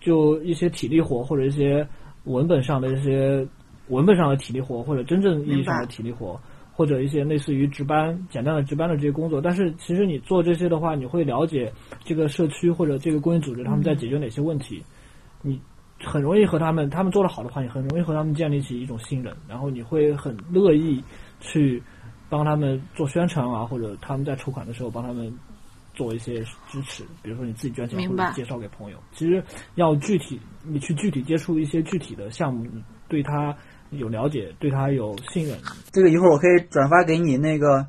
[0.00, 1.86] 就一些体力活或者一些
[2.24, 3.46] 文本上的一些
[3.88, 6.40] 文本上的体力活，或者真正意义上的体力活。
[6.76, 14.82] 或者一些类似于值班、简单的值班的这些工作，但是其实你做这些的话，你会了解这个社区或者这个公益组织他们在解决哪些问题，
[15.40, 15.60] 你
[16.04, 21.02] 很容易和他们，他们做的好的话，你很容易和他们建立起一种信任，然后你会很乐意
[21.40, 21.82] 去
[22.28, 25.32] 帮他们做宣传啊，或者他们在筹款的时候帮他们
[25.94, 28.98] 做一些支持，比如说你自己捐钱或者介绍给朋友。
[29.12, 29.42] 其实
[29.74, 32.66] 要具体，你去具体接触一些具体的项目，
[33.08, 33.56] 对他。
[33.90, 35.56] 有了解，对他有信任。
[35.92, 37.86] 这个一会儿我可以转发给你那个，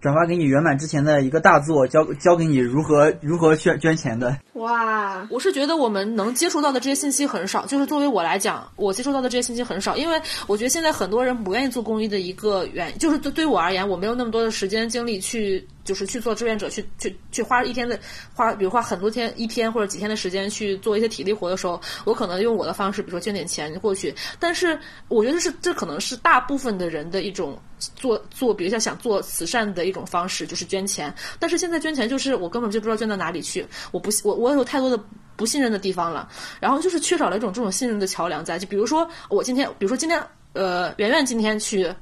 [0.00, 4.36] 转发给你圆满之前的一个大作，教教给你如何如何捐捐钱的。
[4.54, 15.66] 哇，我是觉得我们能接触到的这些信息很少，就是作为我来讲，我接触到的这些信息很少，因为我觉得现在很多人不愿意做公益的一个原因，就是对对我而言，我没有那么多的时间精力去。
[15.90, 17.98] 就是去做志愿者，去去去花一天的
[18.32, 24.14] 花，比如花很多天一天或者几天的时间去做一些体力活的时候，我可能用我的方式，比如说捐点钱过去。
[24.38, 27.60] 但是我觉得是这可能是大部分的人的一种
[27.96, 31.12] 做做，比如像想做慈善的一种方式，就是捐钱。
[31.40, 34.96] 但是现在捐钱就是我根本就不知道捐到哪里去，我不我我有太多的
[35.34, 36.28] 不信任的地方了，
[36.60, 38.60] 然后就是缺少了一种这种信任的桥梁在。
[38.60, 41.92] 就比如说我今天，比如说今天呃圆圆今天去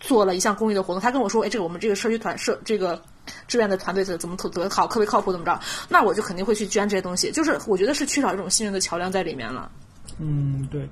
[0.00, 3.00] 做了一项公益的活动，他跟我说，哎，这个我们这个社区团社这个。
[3.46, 5.58] 志愿的团队怎怎么特得好，特别靠谱，怎么着？
[5.88, 7.30] 那我就肯定会去捐这些东西。
[7.30, 9.70] 就是我觉得是缺少一种信任的桥梁在里面了。
[10.18, 10.88] 嗯，对，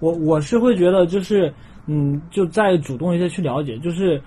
[0.00, 1.52] 我我是会觉得就是
[1.86, 3.76] 嗯，就再主动一些去了解。
[3.78, 4.20] 就是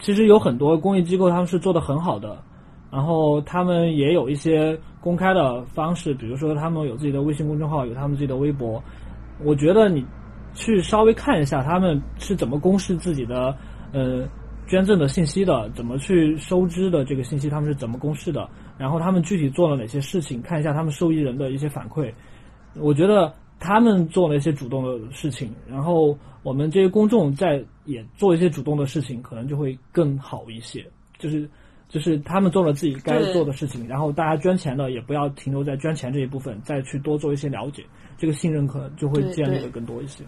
[0.00, 2.42] 其实有很多公益机构他们是做的很好的，
[2.90, 8.82] 然后他们也有一些公开的方式，比如说他们有自己的微信公众号，有他们自己的微博。
[9.44, 10.04] 我觉得你
[10.54, 13.54] 去稍微看一下他们是怎么公示自己的
[13.92, 14.26] 呃。
[14.66, 18.48] 捐赠的信息的，怎么去收支的这个信息，他们是怎么公示的？
[18.76, 20.42] 然后他们具体做了哪些事情？
[20.42, 22.12] 看一下他们受益人的一些反馈。
[22.74, 30.84] 我觉得他们做了一些主动的事情，然后我们这些公众在也做一些主动的事情，可能就会更好一些。
[31.16, 31.48] 就是
[31.88, 37.84] 就是他们做了自己该做的事情，然后大家捐钱的也不要停留在捐钱这一部分，再去多做一些了解，
[38.18, 40.24] 这个信任可能就会建立的更多一些。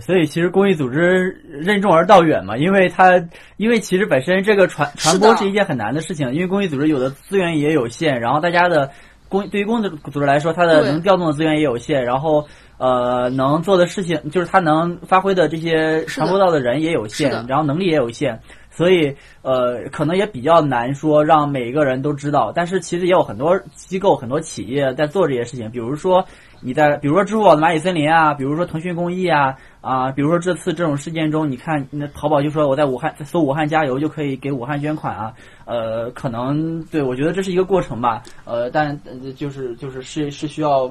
[0.00, 3.20] 所以其实公益组织任重而道远嘛，因为它
[3.56, 8.90] 因为其实本身这个传传播是一件很难的事情，因为公益组织有的资源也有限，然后大家的
[9.28, 12.46] 公对于公益组织来说，它的能调动的资源也有限，然后
[12.78, 18.40] 呃能做的事情就是它能发挥的这些传播到的人也有限，然后能力也有限，
[18.72, 26.26] 所以呃可能也比较难说让每一个人都知道，但是其实也有很多机构、很多企业在做这些事情，比如说。
[26.64, 40.86] 你在比如说支付宝的蚂蚁森林啊，比如说腾讯公益啊，啊，比如说这次这种事件中，你看那淘宝就说我在武汉搜武汉加油就可以给武汉捐款啊，呃，可能对我觉得这是一个过程吧，呃，但呃就是就是是是需要，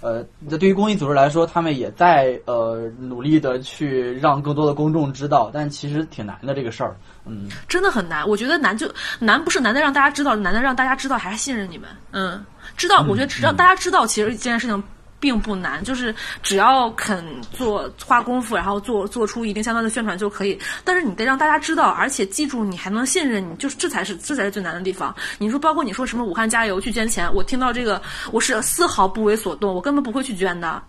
[0.00, 0.22] 呃，
[0.58, 8.86] 对于公益组织来说，他们也在呃努力的去让更多的公众知道，但其实挺难的这个事儿，嗯，真的很难，我觉得难就
[9.18, 12.44] 难不是难的让大家知道，难的让大家知道还是信任你们，嗯，
[12.76, 14.82] 知道，我觉得只让大家知道，其实这件事情。
[15.18, 20.58] 并不难，就是只要肯做花功夫，然后做做出一定相当的宣传就可以。
[20.84, 25.14] 但是你得让大家知道，而且记住，你还能信任你，就是这才是这才是最难的地方。
[25.38, 28.00] 你说，包括你说什么武汉加油去捐钱，我听到这个，
[28.32, 30.82] 我是丝毫不为所动，我根本不会去捐的。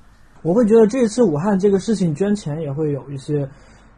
[0.44, 3.50] 我会觉得这次武汉这个事情捐钱也会有一些，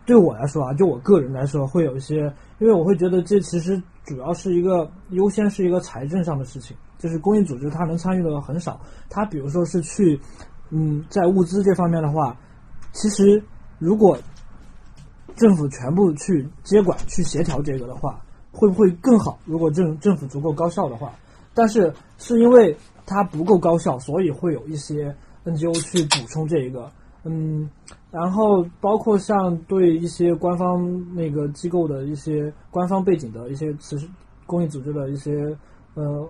[0.06, 6.76] 对我来说啊，就我个人来说会有一些，因为我会觉得这其实主要是一个优先是一个财政上的事情。
[7.00, 8.80] 就是公益组织，它能参与的很少。
[9.10, 10.20] 它比如说是去，
[10.70, 12.38] 嗯，在物资这方面的话，
[12.92, 13.42] 其实
[13.78, 14.18] 如果
[15.38, 19.40] 政府全部去接管、去协调这个的话，会不会更好？
[19.46, 21.14] 如果政政府足够高效的话，
[21.54, 26.92] 但是是因为它不够高效，所以会有一些 NGO 去补充这一个。
[27.24, 27.70] 嗯，
[28.12, 33.98] 然后包括像对一些官方那个机构的一些官方背景的一些慈
[34.46, 35.58] 公益组织的一些
[35.94, 36.30] 呃。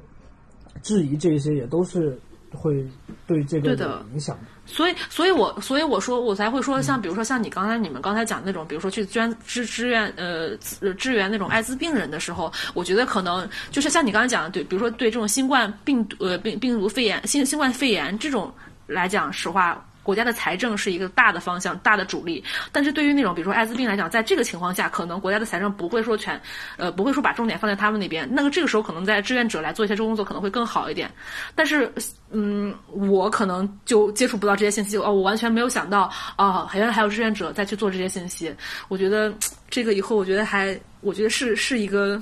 [0.82, 2.20] 质疑这些也都是
[2.52, 2.86] 会
[3.28, 10.58] 对这个有影响，所以，所以我，所以我说，我才会说，像比如说，像你刚才你们刚才讲那种，比如说去捐支支援呃
[10.96, 18.52] 支援那种艾滋病人的时候，我觉得可能就是像你刚才讲的，对，比如说对这种新冠病毒呃病病毒肺炎新新冠肺炎这种
[18.88, 19.86] 来讲，实话。
[20.04, 22.44] 国家的财政是一个大的方向，大的主力。
[22.72, 26.40] 但是对于那种比如说艾滋病来讲，在这个情况下，可能国家的财政不会说全，
[26.78, 28.28] 呃，不会说把重点放在他们那边。
[28.32, 31.12] 那个这个时候，可能在志愿者来做一些这工作可能会更好一点。
[31.54, 31.92] 但是，
[32.32, 38.54] 嗯，我可能就接触不到这些信息哦，我完全没有想到哦，原来还有志愿者在去做这些信息。
[38.88, 39.34] 我觉得
[39.70, 42.22] 这个以后，我觉得还，我觉得是是一个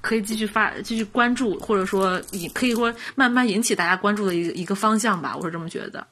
[0.00, 5.36] 可以继续发、继续关注，或者说引可以说慢慢引起大家关注的一一个方向吧。
[5.36, 6.06] 我是这么觉得。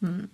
[0.00, 0.28] 嗯，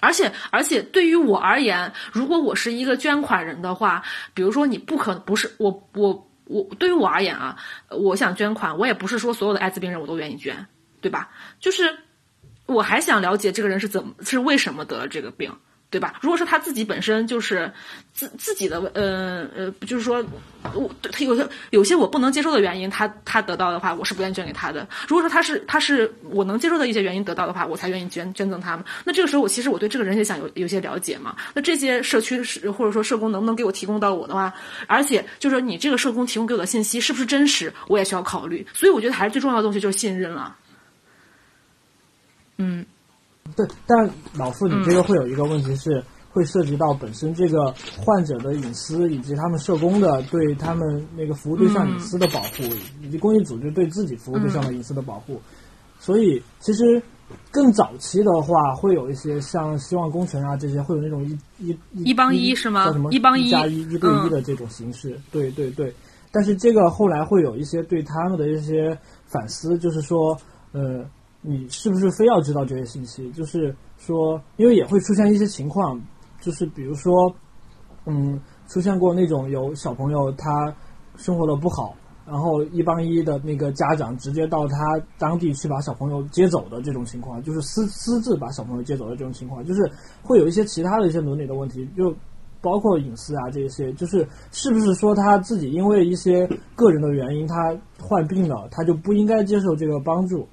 [0.00, 4.02] 而且而且对于我而言，如果我是一个捐款人的话，
[4.34, 7.56] 比如说你不可不是我我我对于我而言啊，
[7.90, 10.66] 我想捐款，我也不是说所有的艾滋病人我都愿意捐，
[11.00, 11.30] 对吧？
[11.60, 11.98] 就是
[12.66, 15.56] 我还想了解这个人是怎么是为什么得了这个病。
[15.94, 16.18] 对吧？
[16.20, 17.72] 如果说他自己本身就是
[18.12, 20.24] 自自己的，呃呃，就是说，
[20.74, 24.84] 我他有些有些我不能接受的原因，他他得到的话，我是不愿意捐给他的。
[25.06, 28.84] 如果说他是他是我能接受的一些原因得到的话，我才愿意捐捐赠他们。
[29.04, 31.36] 那这个时候，我其实我对这个人也想有有些了解嘛。
[31.54, 34.52] 那这些社区是或者说社工能不能给我提供到我的话，
[34.88, 38.66] 而且就是说你这个社工提供给我的信息是不是真实，我也需要考虑。
[38.74, 40.56] 所以我觉得还是最重要的东西就是信任了。
[42.56, 42.84] 嗯。
[43.54, 52.64] 对，但老傅，你这个会有一个问题是，会涉及到本身这个患者的隐私，以及他们社工的对他们那个服务对象隐私的保护，
[53.00, 55.40] 以及公益组织对自己服务对象的隐私的保护。
[56.00, 57.00] 所以，其实
[57.50, 62.86] 更早期的话，会有一些像希望工程啊这些，会有那种一一一帮一是吗？
[62.86, 65.20] 叫什么一帮一加一一对一的这种形式？
[65.30, 65.94] 对对对。
[66.32, 70.36] 但是这个后来会有一些对他们的一些反思，就是说，
[70.72, 71.04] 呃。
[71.46, 73.30] 你是不是非要知道这些信息？
[73.32, 76.00] 就是说，因为也会出现一些情况，
[76.40, 77.12] 就是比如说，
[78.06, 80.74] 嗯，出现过那种有小朋友他
[81.16, 81.94] 生活的不好，
[82.26, 84.78] 然后一帮一的那个家长直接到他
[85.18, 89.82] 当地去把小朋友接走的这种情况，就是私私自把小朋友接走的这种情况，就是
[90.22, 92.10] 会有一些其他的一些伦理的问题，就
[92.62, 100.48] 包括隐私啊这些，就是是不是说他自己因为一些个人的原因他患病了，他就不应该接受这个帮助？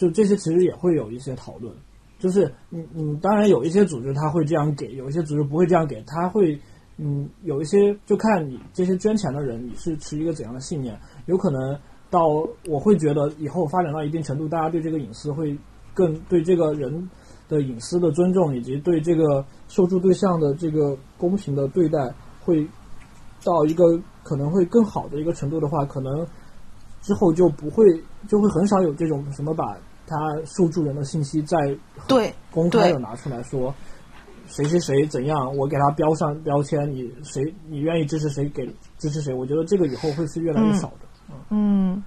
[0.00, 1.70] 就这些其实也会有一些讨论，
[2.18, 6.58] 就是嗯嗯，当然有一些组织他会这样给，有一些组织不会这样给，他会
[6.96, 11.78] 嗯有一些就看你这些捐钱的人你是持一个怎样的信念，有可能
[12.08, 12.28] 到
[12.66, 15.54] 我会觉得以后发展到一定程度，大家对这个隐私会
[15.92, 17.10] 更对这个人
[17.46, 21.98] 的隐私的尊重，以及对这个受助对象的这个公平的对待，
[22.42, 22.66] 会
[23.44, 26.26] 到一个可能会更好的一个程度的话，可能
[27.02, 27.84] 之后就不会
[28.28, 29.76] 就会很少有这种什么把
[30.10, 31.56] 他受助人的信息在
[32.08, 33.72] 对公开的拿出来说。
[34.52, 35.56] 谁谁谁怎样？
[35.56, 38.66] 我给他标上标签，你谁你愿意支持谁给
[38.98, 39.32] 支持谁？
[39.32, 41.36] 我觉得这个以后会是越来越少的。
[41.50, 42.02] 嗯，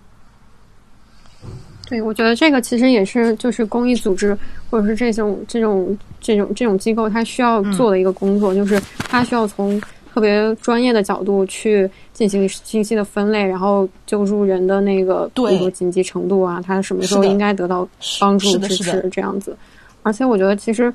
[1.88, 4.38] 对，我觉得这个其实也是就是公益组织
[4.70, 8.78] 或者是这种这种这种这种机构，它需要做的一个工作，就是
[9.08, 9.82] 它需要从
[10.14, 17.88] 特别专业的角度去进行信息的分类，然后救助人的那个比如说紧急程度啊，他什么时候应该得到
[18.20, 19.58] 帮助支持这样子。
[20.04, 20.94] 而且我觉得其实。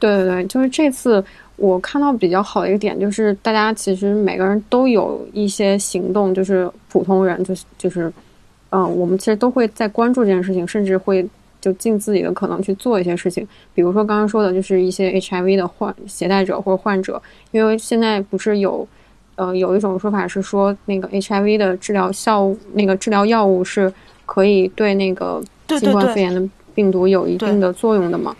[0.00, 1.24] 对对对，就是这次
[1.56, 8.12] 我看到比较好的一个点，就是大家其实每个人都有一些行动，就是普通人，就是就是，
[8.70, 11.28] 嗯，我们其实都会在关注这件事情，甚至会
[11.60, 13.46] 就尽自己的可能去做一些事情。
[13.74, 18.86] 比如说刚刚说的，就是一些 HIV 的患携带者或者患者，因为现在不是有，
[19.36, 23.92] 呃，有一种说法是说，那个 HIV 的治疗效，那个治疗药物是
[24.26, 25.42] 可以对那个
[25.78, 26.42] 新冠肺炎的
[26.74, 28.36] 病毒有一定的作用的嘛？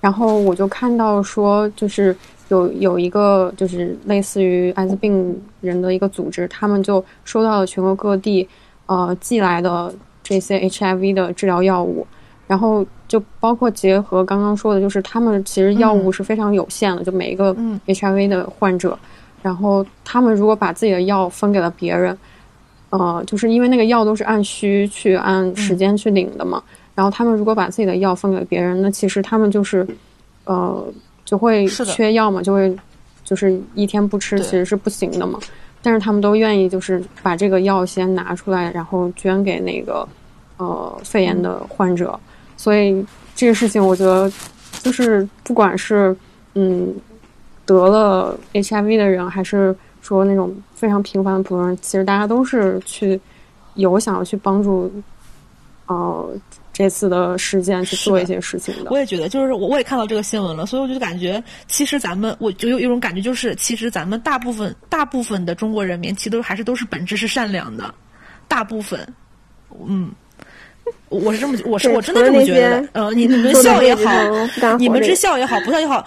[0.00, 2.16] 然后我就看到说，就是
[2.48, 8.48] 有有一个就是类似于艾滋病人的一个组织，他们就收到了全国各地
[8.86, 12.06] 呃寄来的这些 HIV 的治疗药物，
[12.50, 17.54] 然后就包括结合刚刚说的，就是他们其实药物是非常有限的，就每一个
[17.86, 18.98] HIV 的患者，
[19.40, 22.18] 然后他们如果把自己的药分给了别人，
[22.88, 26.60] 呃，就是因为那个药都是按需去按时间去领的嘛。
[26.96, 29.86] 然后他们如果把自己的药分给别人，那其实他们就是，
[30.42, 30.84] 呃，
[31.24, 32.76] 就会缺药嘛，就会
[33.22, 35.38] 就是一天不吃其实是不行的嘛。
[35.82, 40.04] 但是他们都愿意就是把这个药先拿出来，然后捐给那个
[40.56, 42.18] 呃肺炎的患者。
[42.60, 43.02] 所以
[43.34, 44.30] 这个事情我觉得
[44.82, 46.14] 就是不管是
[46.54, 46.94] 嗯
[47.64, 53.18] 得了 HIV 的人，还是说那种非常平凡的普通人，其实大家都是去
[53.76, 54.92] 有想要去帮助，
[55.86, 56.28] 呃。
[56.72, 67.92] 这次的事件去做一些事情的，我也觉得，就是我我也看到这个新闻了，所以我就感觉，其实咱们我就有一种感觉，就是其实咱们大部分大部分的中国人民，其实都还是都是本质是善良的，
[68.48, 69.06] 大部分，
[69.84, 70.10] 嗯，
[71.10, 74.12] 我是这么，我是我真的这么觉得，呃，你你们笑也好，
[74.78, 76.06] 你们这笑也好，不笑也好。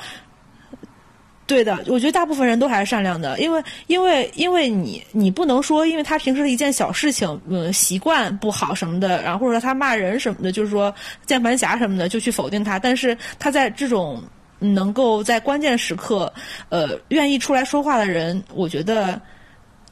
[1.46, 10.92] 对的，我觉得大部分人都还是善良的，因为因为因为你你不能说，因为他平时的一件小事情，嗯，习惯不好什么的，然后或者说他骂人什么的，就是说
[11.26, 12.80] 键盘侠什么的，就去否定他。
[12.80, 14.24] 但是他在这种
[14.58, 16.32] 能够在关键时刻，
[16.70, 19.20] 呃，愿意出来说话的人，我觉得，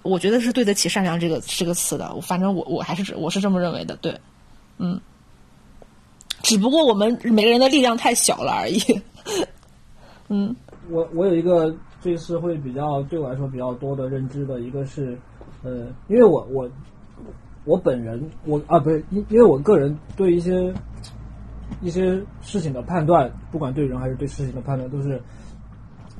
[0.03, 2.09] 我觉得是对得起善良这个这个词的。
[2.21, 4.17] 反正我我还是我是这么认为的，对，
[4.83, 4.99] 嗯，
[6.41, 8.79] 只不过我们每个人的力量太小了而已，
[10.27, 10.55] 嗯。
[10.89, 15.17] 我我有一个这次会比较对我来说比较多的认知的一个是，
[15.63, 16.69] 呃，因为我我
[17.63, 20.73] 我本人我啊不是因因为我个人对一些
[21.81, 25.21] 一些事情的判断，不管对人还是对事情的判断，都是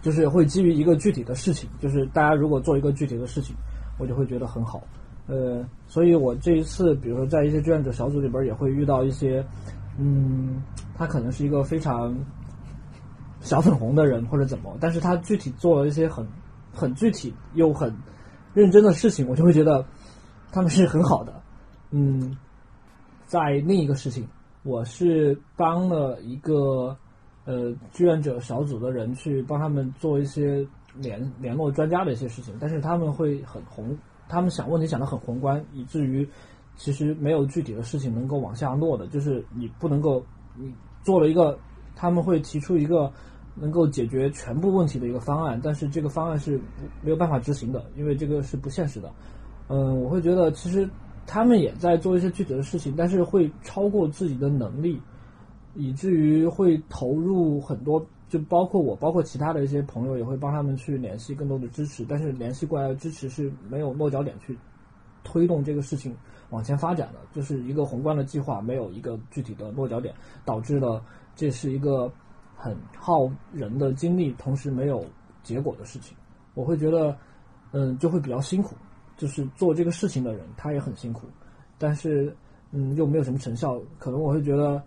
[0.01, 3.55] 就是会基于一个具体的事情，就是大家如果做一个具体的事情，
[3.97, 4.81] 我就会觉得很好，
[5.27, 9.45] 呃，所以我这一次比如说在一些志愿者小组里边也会遇到一些，
[9.97, 10.61] 嗯，
[10.95, 12.15] 他可能是一个非常。
[13.43, 16.23] 小粉红的人或者怎么，但是他具体做了一些很
[16.71, 17.91] 很具体又很
[18.53, 19.83] 认真的事情，我就会觉得
[20.51, 21.41] 他们是很好的。
[21.89, 22.37] 嗯，
[23.25, 24.27] 在另一个事情，
[24.61, 26.95] 我是帮了一个
[27.45, 30.63] 呃志愿者小组的人去帮他们做一些
[30.95, 33.97] 联联络专家的一些事情，但是他们会很红，
[34.31, 36.27] 他们想问题想的很宏观，以至于
[36.75, 40.23] 其实没有具体的事情能够往下落的，就是你不能够
[40.55, 40.73] 你
[41.03, 41.59] 做了一个，
[41.95, 43.11] 他们会提出一个。
[43.53, 46.57] 能够解决全部问题的一个方案，但是这个方案是
[47.01, 49.11] 没有办法执行的，因为这个是不现实的。
[49.67, 50.89] 嗯，我会觉得其实
[51.27, 55.01] 他们也在做一些具体的事情，但是会超过自己的能力，
[55.75, 64.57] 以至于会投入很多，就包括我，包括其他的一些朋友也会帮他们去联系更多的支持，但是联系过来的支持是没有落脚点去
[65.23, 66.15] 推动这个事情
[66.49, 70.15] 往前发展的，就是一个宏观的计划没有一个具体的落脚点，
[70.45, 71.03] 导致了
[71.35, 72.11] 这是一个。
[72.63, 75.03] 很耗人的精力，同时没有
[75.41, 76.15] 结果的事情，
[76.53, 77.17] 我会觉得，
[77.71, 78.75] 嗯，就会比较辛苦。
[79.17, 81.25] 就是做这个事情的人，他也很辛苦，
[81.79, 82.31] 但是，
[82.71, 83.81] 嗯，又没有什么成效。
[83.97, 84.79] 可能我会觉得，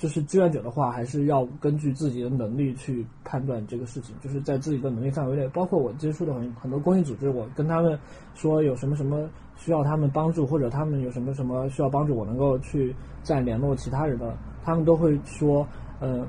[0.00, 5.46] 就是志愿者的话，还是要根据自己的能力去判断这个事情，就是在自己的能力范围内。
[5.48, 7.98] 包括我接触的很很多公益组织，我跟他们
[8.34, 14.34] 说有什么什么需要他们帮助，或者他们有什么什么需要帮助，我能够去再联络其他人的，
[14.64, 15.66] 他们都会说，
[16.00, 16.26] 嗯。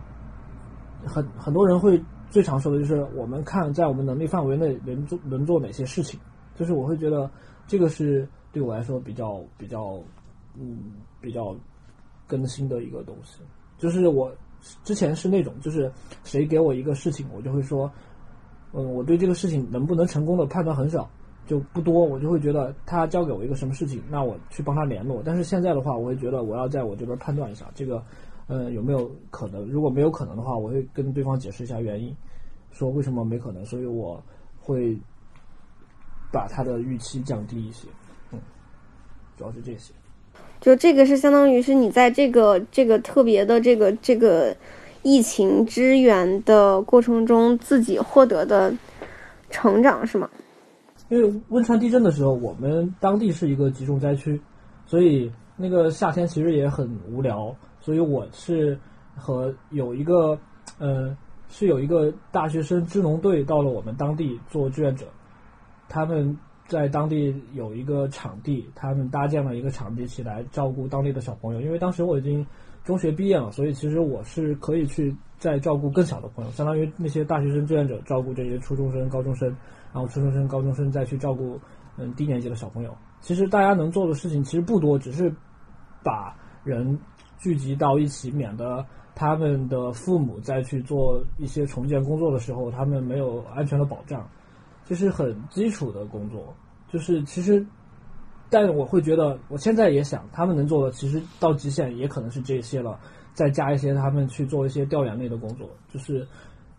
[1.03, 1.99] 很很多人会
[2.30, 6.19] 最常说的就是我们看在我们能力范围内能做能做哪些事情，
[6.55, 7.28] 就是我会觉得
[7.65, 9.99] 这个是对我来说比较比较
[10.53, 11.55] 嗯比较
[12.28, 13.39] 更新的一个东西，
[13.82, 14.32] 就是我
[14.84, 15.92] 之前是那种就是
[16.24, 17.92] 谁给我一个事情，我就会说，
[18.72, 21.10] 嗯，我对这个事情能不能成功的判断很少。
[21.48, 25.22] 就不多，我就会觉得他交给我一个什么事情，那我去帮他联络。
[25.26, 28.02] 但是现在的话，我会觉得我要在我这边判断一下这个，
[28.48, 29.66] 呃，有没有可能？
[29.66, 32.16] 如果没有可能的话，我会跟对方解释一下原因，
[32.70, 33.66] 说为什么没可能。
[33.66, 34.24] 所以我
[34.60, 34.98] 会
[36.32, 37.88] 把他的预期降低一些，
[38.32, 38.40] 嗯，
[39.36, 39.94] 主要是这些。
[40.62, 44.55] 就这个是相当于是你在这个这个特别的这个这个
[45.01, 48.72] 疫情支援的过程中自己获得的
[49.49, 50.30] 成长，是吗？
[51.09, 54.39] 因为汶川地震的时候，我们当地是一个集中灾区，
[54.86, 57.53] 所以那个夏天其实也很无聊。
[57.82, 58.80] 所以我是
[59.18, 60.38] 和有一个，
[60.78, 61.18] 呃，
[61.49, 65.07] 是有一个大学生支农队到了我们当地做志愿者。
[65.89, 66.38] 他们
[66.72, 71.59] 在当地有一个场地，他们搭建了一个场地起来照顾当地的小朋友。
[71.59, 72.47] 因为当时我已经
[72.86, 79.53] 中学毕业了，所以其实我是可以去再照顾更小的朋友，相当于那些大学生志愿者照顾这些初中生、高中生。
[79.93, 81.59] 然后初中生、高中生再去照顾
[81.97, 85.30] 嗯低年级的小朋友，其实大家能做的事情其实不多，只是
[86.01, 86.97] 把人
[87.38, 94.26] 聚集到一起，免得他们的父母再去做一些重建工作的时候，他们没有安全的保障，
[94.92, 96.54] 这是很基础的工作。
[96.92, 97.66] 就是其实，
[98.50, 103.00] 但我会觉得，我现在也想，他们能做的其实到极限也可能是这些了，
[103.34, 106.28] 再加一些他们去做一些调研类的工作，就是。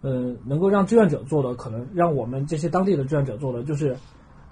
[0.05, 3.97] 嗯，能够让志愿者做的，可能让我们这些当地的志愿者做的，就是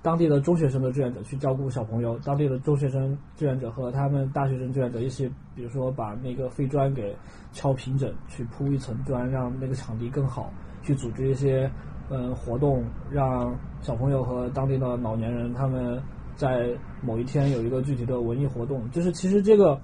[0.00, 7.16] 当地的中学生的志愿者去照顾小朋友，当地的中学生志愿者和他们大学生志愿者一起，比如说把那个废砖给
[7.52, 10.52] 敲平整，去铺一层砖，让那个场地更好，
[10.84, 11.68] 去组织一些
[12.10, 15.98] 嗯活动，让小朋友和当地的老年人他们
[16.36, 16.68] 在
[17.00, 19.80] 某一天有一个具体的文艺活动，就是其实这个。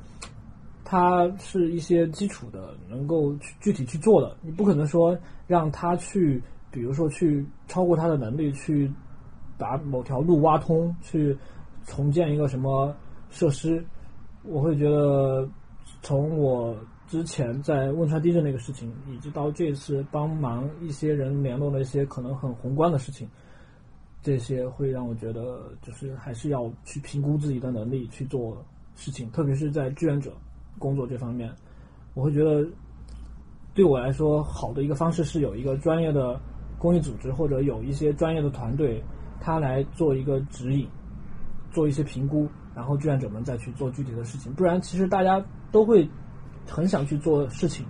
[0.88, 4.36] 它是一些基础的，能够去具体去做的。
[4.40, 5.18] 你不可能说
[5.48, 8.88] 让他去，比如说去超过他的能力去
[9.58, 11.36] 把某条路挖通，去
[11.84, 12.94] 重建一个什么
[13.30, 13.84] 设施。
[14.44, 15.48] 我会觉得，
[16.02, 16.72] 从我
[17.06, 23.28] 之前在汶川地震那个事情，以及到这次帮忙一些人联络的一些可能很宏观的事情，
[24.22, 30.32] 这些会让我觉得，就是还是要去评估自己的能力去做事情，特别是在志愿者。
[30.78, 31.50] 工作这方面，
[32.12, 32.62] 我会觉得，
[33.72, 36.38] 对我来说，好的一个方式是有一个专业的
[36.78, 39.02] 公益组织，或者有一些专业的团队，
[39.40, 40.86] 他来做一个指引，
[41.70, 44.52] 做一些评估，然后志愿者们再去做具体的事情。
[44.52, 45.42] 不然，其实大家
[45.72, 46.06] 都会
[46.66, 47.86] 很想去做事情，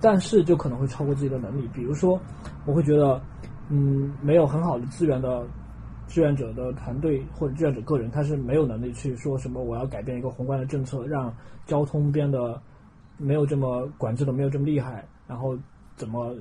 [0.00, 1.68] 但是就可能会超过自己的能力。
[1.74, 2.20] 比如说，
[2.66, 3.20] 我会觉得，
[3.68, 5.46] 嗯，没有很好的资源的。
[6.12, 11.32] 志愿者的团队或者志愿者个人，他是没有能力去说什么我要改变一个宏观的政策，让
[11.66, 12.60] 交通变得
[13.16, 15.56] 没有这么管制的没有这么厉害，然后
[15.94, 16.34] 怎么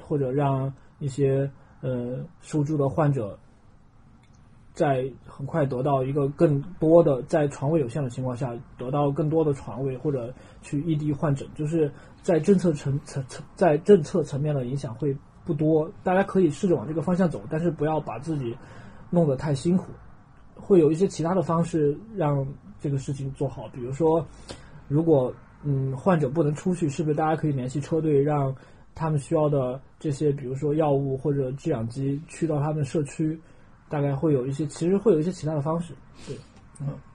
[0.00, 1.50] 或者让一些
[1.82, 3.38] 呃受助的患者
[4.78, 15.14] 在很快得到一个更多的在床位有限的情况下得到更多的床位，或者去异地换诊，就是在政策层层层在政策层面的影响会
[15.44, 18.56] 不多，大家可以试着往这个方向走，但是不要把自己。
[19.10, 19.86] 弄得太辛苦，
[20.54, 22.46] 会有一些其他的方式让
[22.78, 23.66] 这个事情做好。
[23.72, 24.22] 比如说，
[24.86, 28.54] 如果嗯患者不能出去，是不是大家可以联系车队，让
[28.94, 33.40] 他们需要的这些，比如说药物或者制氧机去到他们社区？
[33.88, 35.94] 大概会有一些，其实会有一些其他的方式。
[36.26, 36.36] 对，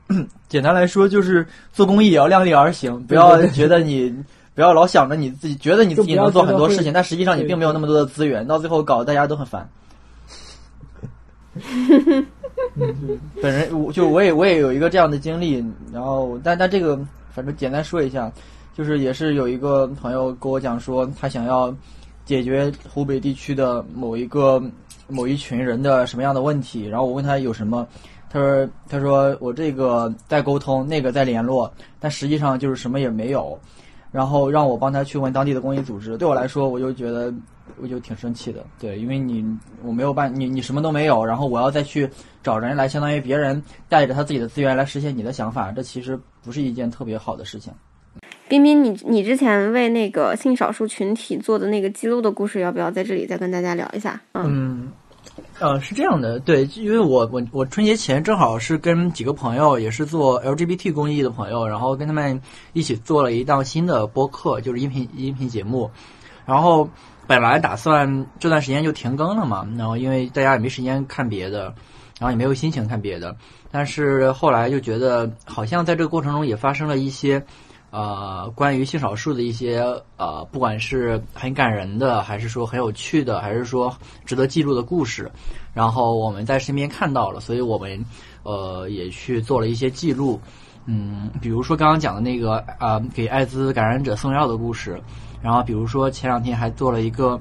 [0.09, 4.13] 嗯，简单来说就是做公益也要量力而行，不要觉得你
[4.53, 9.69] 不要老想着你自己觉得你自己能做很多事情，但实际上你并没有那么多的资源，到最后搞得大家都很烦。
[13.41, 16.99] 本人我就我也我也有一个这样的经历，然后但但这个
[17.32, 18.32] 反正简单说一下，
[18.76, 21.74] 就是也是有一个朋友跟我讲说，他想要
[22.26, 24.61] 解决湖北地区的某一个
[25.08, 27.88] 某一群人的什么样的问题，然后我问他有什么，
[28.30, 33.60] 他说他说我这个在沟通，那个在联络，但实际上就是什么也没有，
[34.12, 37.34] 然后让我帮他去问当地的公益组织，对我来说我就觉得。
[37.82, 39.43] 我就挺生气的，对，因为你
[39.84, 42.08] 我没有办，你你什么都没有，然后我要再去
[42.43, 47.72] 找人来，相当于别人带着他自己的资源来实现你的想法，这其实不是一件特别好的事情。
[48.54, 54.22] 彬彬，你你之前为那个性少数群体做的那个记录的故事，要不要在这里再跟大家聊一下？
[54.34, 54.91] 嗯，
[55.60, 62.39] 呃，是这样的，对，因为我我我春节前正好是跟几个朋友，也是做 LGBT 公益的朋友，然后跟他们
[62.74, 65.89] 一起做了一档新的播客，就是音频音频节目。
[66.45, 66.88] 然后
[67.26, 71.74] 本来打算这段时间就停更了嘛，然后因为大家也没时间看别的，
[72.20, 73.36] 然后也没有心情看别的，
[73.72, 77.43] 但是后来就觉得好像在这个过程中也发生了一些。
[77.93, 79.85] 呃，关于性少数的一些
[80.17, 85.31] 呃，不管是很感人的，还是说很有趣的，还是说值得记录的故事，
[85.75, 88.03] 然后我们在身边看到了，所以我们
[88.41, 90.41] 呃也去做了一些记录。
[90.87, 94.99] 嗯，比如说刚刚讲的那个呃，给艾滋感染者送药的故事，
[95.39, 97.39] 然后比如说前两天还做了一个。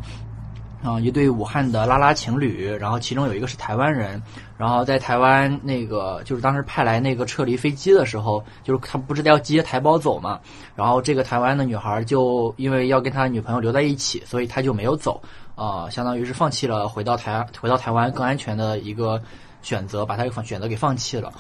[0.83, 4.21] 啊，一对武汉的拉拉情侣，然后其中有一个是台湾人，
[4.59, 10.41] 然后在台湾那个就是当时派来那个撤离飞机的时候，就是他不是要接台胞走嘛，
[10.75, 15.23] 然后这个台湾的女孩就因为要跟他女朋友留在一起，所以他就没有走，
[15.55, 19.23] 啊，相当于是放弃了回到台回到台湾更安全的一个
[19.63, 21.33] 选择，把他放选择给放弃了，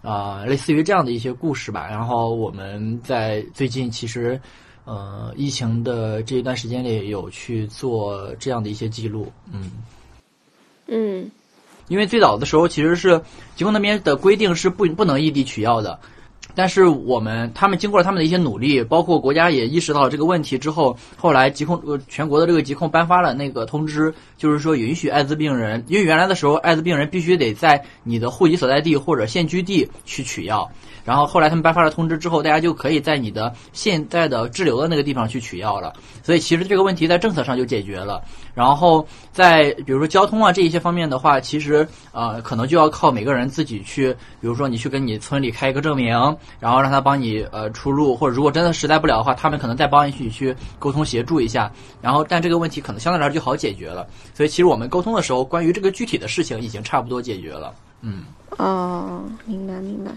[0.00, 1.86] 啊，类似于这样的一些故事吧。
[1.86, 4.40] 然后我们在最近其实。
[4.86, 9.70] 呃，疫情的这一段时间里，有去做这样的一些记录，嗯，
[10.86, 11.30] 嗯，
[11.88, 13.20] 因为最早的时候，其实是
[13.56, 15.98] 疾控那边的规定是不不能异地取药的。
[16.56, 30.66] 但是我们他们经过了他们的一些努力，包括国家也意识到这个问题之后，后来疾控呃全国的这个疾控颁发了那个通知，就是说允许艾滋病人，因为原来的时候艾滋病人必须得在你的户籍所在地或者现居地去取药，
[31.04, 35.92] 然后后来他们颁发了通知之后，大家就可以在你的现在的滞留的那个地方去取药了，
[36.22, 38.22] 所以其实这个问题在政策上就解决了。
[38.54, 46.16] 然后在比如说交通啊这一些方面的话，其实呃可能就要靠每个人自己去，比如说你去跟你村里开一个证明。
[46.58, 51.70] 然后让他帮你呃出入，或者如果真的实在不了的话，他们可能再帮你去沟通协助一下。
[52.00, 54.06] 然后，但这个问题可能相对来说就好解决了。
[54.34, 57.74] 所以，其实我们沟通的时候，关于这个具体的事情已经差不多解决了。
[58.00, 58.24] 嗯。
[58.58, 60.10] 哦，明白明白。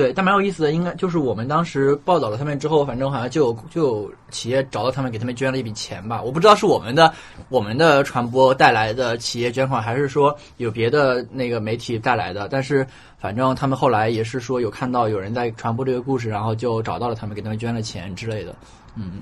[0.00, 6.22] 对，但蛮有意思的，应该就是我们当时报道了他们之后，反正好像就有就有企业找到他们，给他们捐了一笔钱吧。
[6.22, 7.12] 我不知道是我们的
[7.50, 12.48] 我们的传播带来的企业捐款，还是说有别的那个媒体带来的。
[12.48, 12.86] 但是
[13.18, 18.56] 反正他们后来也是说有看到有人在传播这个故事，然后就找到了他们，给他们捐了钱之类的。
[18.96, 19.20] 嗯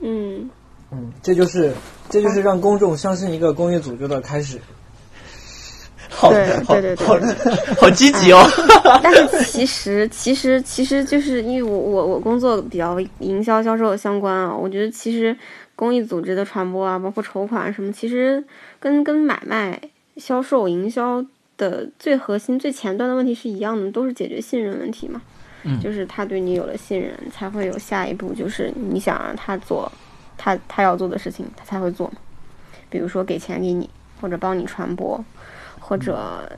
[0.00, 0.50] 嗯
[0.90, 1.72] 嗯，这就是
[2.10, 4.60] 这就是让公众相信一个公益组织的开始。
[6.22, 6.46] 对
[6.80, 8.42] 对对对， 好积极哦！
[9.02, 15.36] 但是其实其实其实就是因为我我我工作比较营销销售相关啊，我觉得其实
[15.74, 18.42] 公益组织的传播啊，包括筹款什么，其实
[18.78, 19.80] 跟跟买卖、
[20.16, 21.24] 销售、营销
[21.56, 25.20] 的最核心、最前端的问题是一样的，都是解决信任问题嘛。
[25.64, 29.90] 嗯，就是他对你有了信任，才会有下一步，就是你想让他做
[30.36, 32.12] 他他要做的事情，他才会做。
[32.90, 33.88] 比如说给钱给你，
[34.20, 35.22] 或者帮你传播。
[35.86, 36.50] 或者，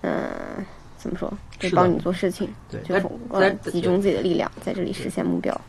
[0.00, 0.64] 嗯，
[0.96, 1.30] 怎么说？
[1.58, 2.94] 就帮你做事情，对，就
[3.28, 5.60] 呃集中自己的力量在这里实现目标。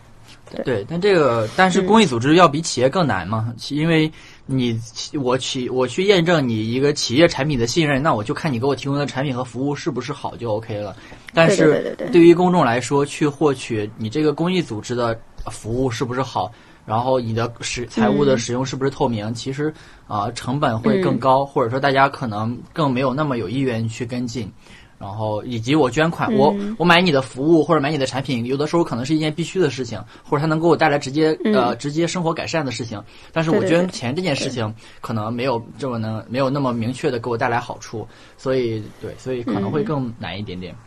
[0.63, 3.53] 对，但这个但是公益组织要比企业更难嘛？
[3.69, 4.09] 因为
[4.45, 4.79] 你
[5.21, 10.95] 我去我去验证你一个企业产品的信任，那我就看你给我提供的产品和服务是不是好就 OK 了。
[11.33, 15.19] 但是对于公众来说，去获取你这个公益组织的
[15.51, 16.49] 服务是不是好？
[16.85, 19.33] 然后你的使财务的使用是不是透明？
[19.33, 19.73] 其实
[20.07, 24.51] 啊，成本会更高，或者说大家可能更没有那么有意愿去跟进。
[24.97, 33.03] 然后以及我捐款，我我买你的服务或者买你的产品，有的时候可能是一件必须的事情，或者它能给我带来直接呃直接生活改善的事情。
[33.33, 38.07] 但是我捐钱这件事情可能没有这么能没有那么明确的给我带来好处，
[38.37, 40.73] 所以对，所以可能会更难一点点。
[40.73, 40.77] 嗯，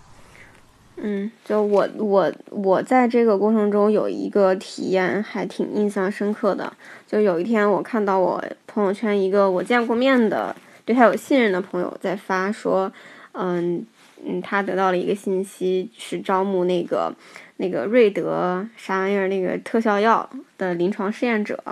[1.01, 6.73] 嗯就我我我在这个过程中有一个体验还挺印象深刻的。
[7.07, 12.93] 就有一天我看到我朋友圈一个我见过面的对他有信任的朋友在发说，
[13.33, 13.87] 嗯
[14.25, 17.15] 嗯，他得到了一个信息是招募那个
[17.59, 21.63] 那个瑞德啥玩意儿那个特效药的临床试验者，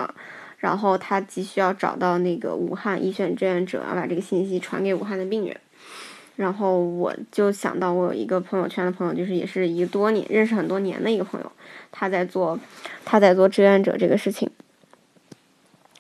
[0.59, 5.57] 然后他急需要找到那个武汉医选志愿者，要把这个信息传给武汉的病人。
[6.37, 11.51] 然后我就想到，我有一个朋友圈的朋友，就是也是一个多年认识很多年的一个朋友，
[11.91, 12.59] 他在做
[13.05, 14.51] 他在做志愿者这个事情。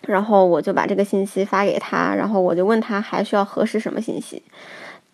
[0.02, 4.42] 然后我就把这个信息发给他，然后我就问他还需要核实什么信息。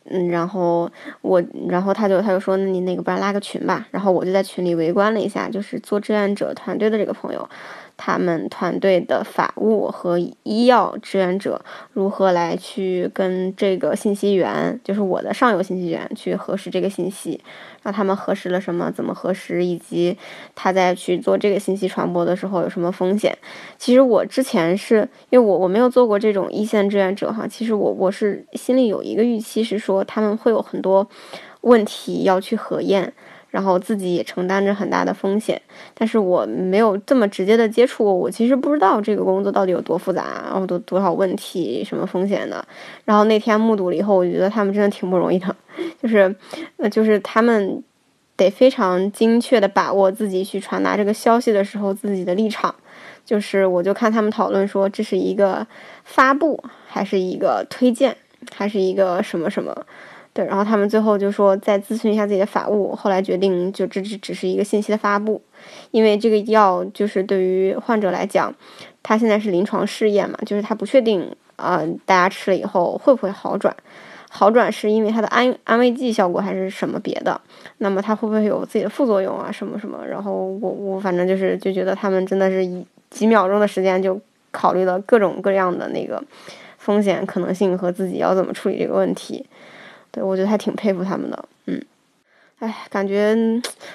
[0.04, 3.86] 嗯，然后我然后他就他就说，那你那个不然拉个群吧。
[3.92, 7.48] 然后我就在群里围观了一下，就是做志愿者团队的这个朋友。
[7.96, 17.40] 他们团队的法务和医药志愿者如何来去跟这个信息源，就是我的上游信息源去核实这个信息，
[17.82, 20.16] 让他们核实了什么，怎么核实，以及
[20.54, 23.36] 他在去做这个信息传播的时候有什么风险。
[23.78, 31.06] 其实我之前是因为我我没有做过这种一线志愿者哈，其实我我是心里有一个预期是说他们会有很多
[31.60, 33.12] 问题要去核验。
[33.52, 35.62] 然后自己也承担着很大的风险。
[35.94, 42.66] 但是我没有这么直接的接触过，我其实不知道这个工作到底有多复杂，然后多多少问题、什么风险的。
[43.04, 45.54] 然后那天目睹了以后，我觉得他们真的挺不容易的，
[46.02, 46.34] 就是，
[46.78, 47.80] 呃，就是他们
[48.36, 52.74] 得非常精确的把握自己去传达这个消息的时候自己的立场。
[53.24, 55.64] 就是我就看他们讨论说，这是一个
[56.02, 58.16] 发布，还是一个推荐，
[58.52, 59.86] 还是一个什么什么。
[60.34, 65.42] 对，然后他们最后就说再咨询一下自己的法务，后来决定就这只只是一个信息的发布，
[65.90, 68.54] 因为这个药就是对于患者来讲，
[69.02, 73.76] 他现在是临床试验嘛，就是他不确定啊、大家吃了以后会不会好转，
[74.30, 77.38] 好转是因为它的安安慰剂效果还是什么别的，
[77.78, 84.18] 那么它会不会有自己的副作用啊什么什么，然后我我反正就是就觉得他们真的是以几秒钟的时间就
[84.50, 86.20] 考虑了各种各样的那个
[86.78, 89.46] 风险可能性和自己要怎么处理这个问题。
[90.12, 91.82] 对，我觉得还挺佩服他们的，嗯，
[92.58, 93.34] 哎，感觉，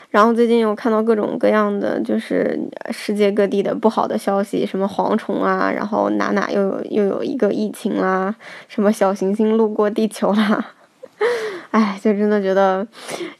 [0.09, 2.59] 然后最近又看到各种各样的，就是
[2.89, 8.35] 世界各地的不好的消息，什么蝗虫啊，然后哪哪又有又有一个疫情啦，
[8.67, 10.73] 什么小行星路过地球啦，
[11.71, 12.85] 哎，就真的觉得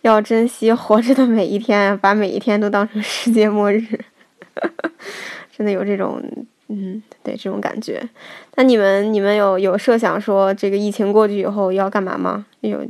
[0.02, 3.82] 要珍惜活着的每一天，把每一天都当成世界末日，
[5.58, 6.22] 真的有这种。
[6.70, 8.02] 嗯，对这种感觉，
[8.56, 12.46] 那你们你们有有设想说这个疫情过去以后要干嘛吗？
[12.60, 12.86] 有，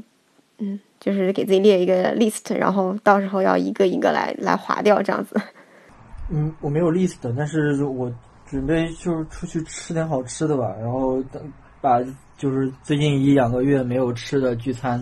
[0.57, 5.39] 嗯，就是给自己列一个 list，然后到时候要一个一个来来划掉这样子。
[6.29, 8.11] 嗯，我没有 list，但是我
[8.49, 11.39] 准备就是出去吃点好吃的吧，然后等
[11.79, 11.99] 把
[12.35, 14.99] 就是最近一两个月没有吃的聚餐，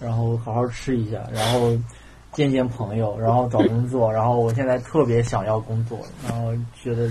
[0.00, 1.76] 然后好好吃一下，然后
[2.32, 6.50] 见见朋友，然后找工作，然后我现在特别想要工作，然后
[6.82, 7.10] 觉得。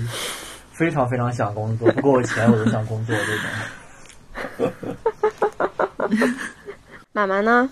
[0.78, 4.72] 非常非常想工作，不给我钱我就想工作这种。
[7.14, 7.70] 妈妈呢？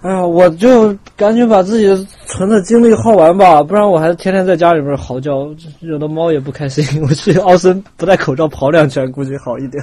[0.00, 5.48] 哎呀，我就赶紧把自己存的精力耗完吧，不然我还是天天在家里面嚎叫，
[5.78, 7.00] 惹得猫也不开心。
[7.06, 9.80] 我去奥森不戴口罩跑两圈，估计好一点。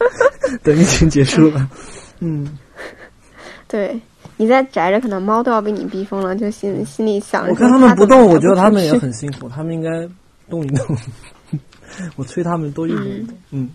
[0.64, 1.68] 等疫情结束了，
[2.20, 2.56] 嗯，
[3.68, 4.00] 对，
[4.38, 7.46] 你在宅着，可能猫都要被你逼疯了，就心心里想。
[7.46, 9.90] 我看他们不动，我觉得他们也很辛苦，他们应该。
[10.48, 10.96] 动一动，
[12.16, 13.38] 我催他们多运动运动。
[13.50, 13.70] 嗯，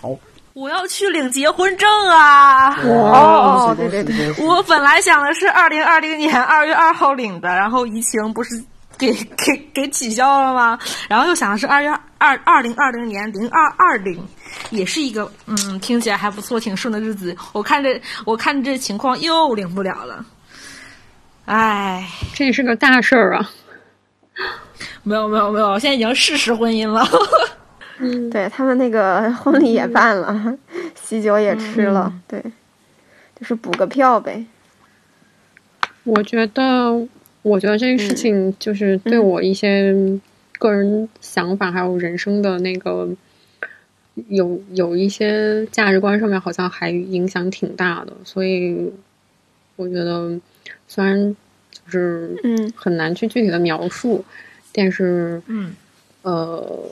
[0.00, 0.16] 好。
[0.54, 2.74] 我要去领结婚证啊！
[2.82, 4.44] 哦，对对对。
[4.44, 8.60] 我本来想的是二零二零年二月二号领的，然后疫情不是
[8.98, 10.76] 给 给给取消了吗？
[11.08, 11.88] 然后又想的是二月
[12.18, 14.20] 二二零二零年零二二零，
[14.70, 17.36] 也是一个嗯听起来还不错、挺顺的日子。
[17.52, 20.24] 我看这我看这情况又领不了了，
[21.44, 23.48] 哎，这是个大事儿啊！
[25.08, 27.02] 没有没有没有，现在已经事实婚姻了。
[27.98, 30.58] 嗯，对他们那个婚礼也办了，嗯、
[30.94, 32.52] 喜酒也吃了，嗯、对，
[33.40, 34.44] 就是补个票呗。
[36.04, 37.08] 我觉得，
[37.40, 39.94] 我觉得这个事情就是对我一些
[40.58, 43.08] 个人想法还有人生的那个
[44.28, 48.92] 有有一些价值观上面好像还影响挺大的，所以
[49.76, 50.38] 我觉得
[50.86, 51.34] 虽然
[51.72, 54.22] 就是嗯很难去具体的描述。
[54.72, 55.74] 但是，嗯，
[56.22, 56.88] 呃，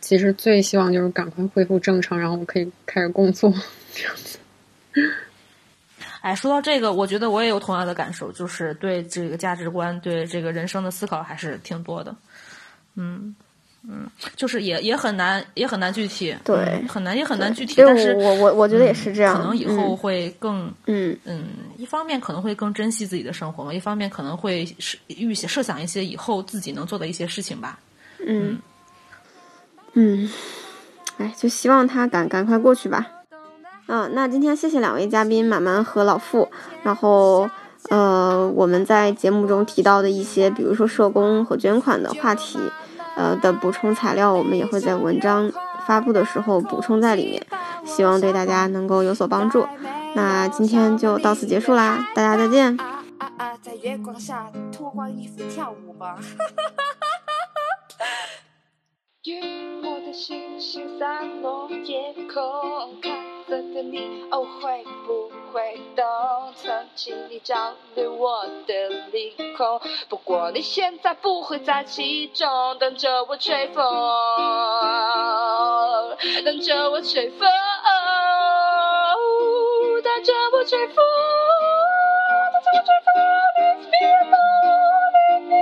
[0.00, 3.52] 其实最希望就是赶快恢复正常，然后我可以开始工作，
[3.94, 4.38] 这样子。
[6.22, 12.14] 哎，说到这个，我觉得我也有同样的感受，就是对这个价值观、对这个人生的思考还是挺多的。
[12.94, 13.34] 嗯
[13.88, 17.76] 嗯，就是也也很难，也很难具体，对，嗯、很难也很难具体。
[17.76, 24.64] 对但是我我我觉得也是这样，可能以后会更嗯嗯，一方面可能会更珍惜自己的生活嘛，一方面可能会
[25.08, 27.78] 预设想一些以后自己能做的一些事情吧。
[28.24, 28.58] 嗯
[29.94, 30.30] 嗯，
[31.18, 33.06] 哎，就希望他赶赶快过去吧。
[33.88, 36.48] 嗯，那今天谢谢两位嘉宾满满和老傅，
[36.84, 37.50] 然后
[37.90, 42.60] 呃，我们在节目中提到的一些，比如说社工和捐款的话题，
[43.16, 45.50] 呃的补充材料，我们也会在文章
[45.86, 47.46] 发布的时候补充在里面，
[47.84, 49.66] 希望对大家能够有所帮助。
[50.14, 52.78] 那今天就到此结束啦，大家再见。
[52.78, 56.16] 啊啊，在月光下脱光衣服跳舞吧。
[59.24, 59.40] 雨
[59.80, 63.12] 后的星星散落夜空，看
[63.46, 66.04] 着的你，我会不会懂？
[66.56, 73.84] 曾经你占领我的领空，不过你现在不会在其中，等着我吹风，
[76.44, 77.48] 等着我吹风，
[80.02, 80.96] 等着我吹风，
[82.52, 83.14] 等着我吹风，
[83.78, 84.00] 你别
[84.32, 84.36] 走，
[85.48, 85.52] 你。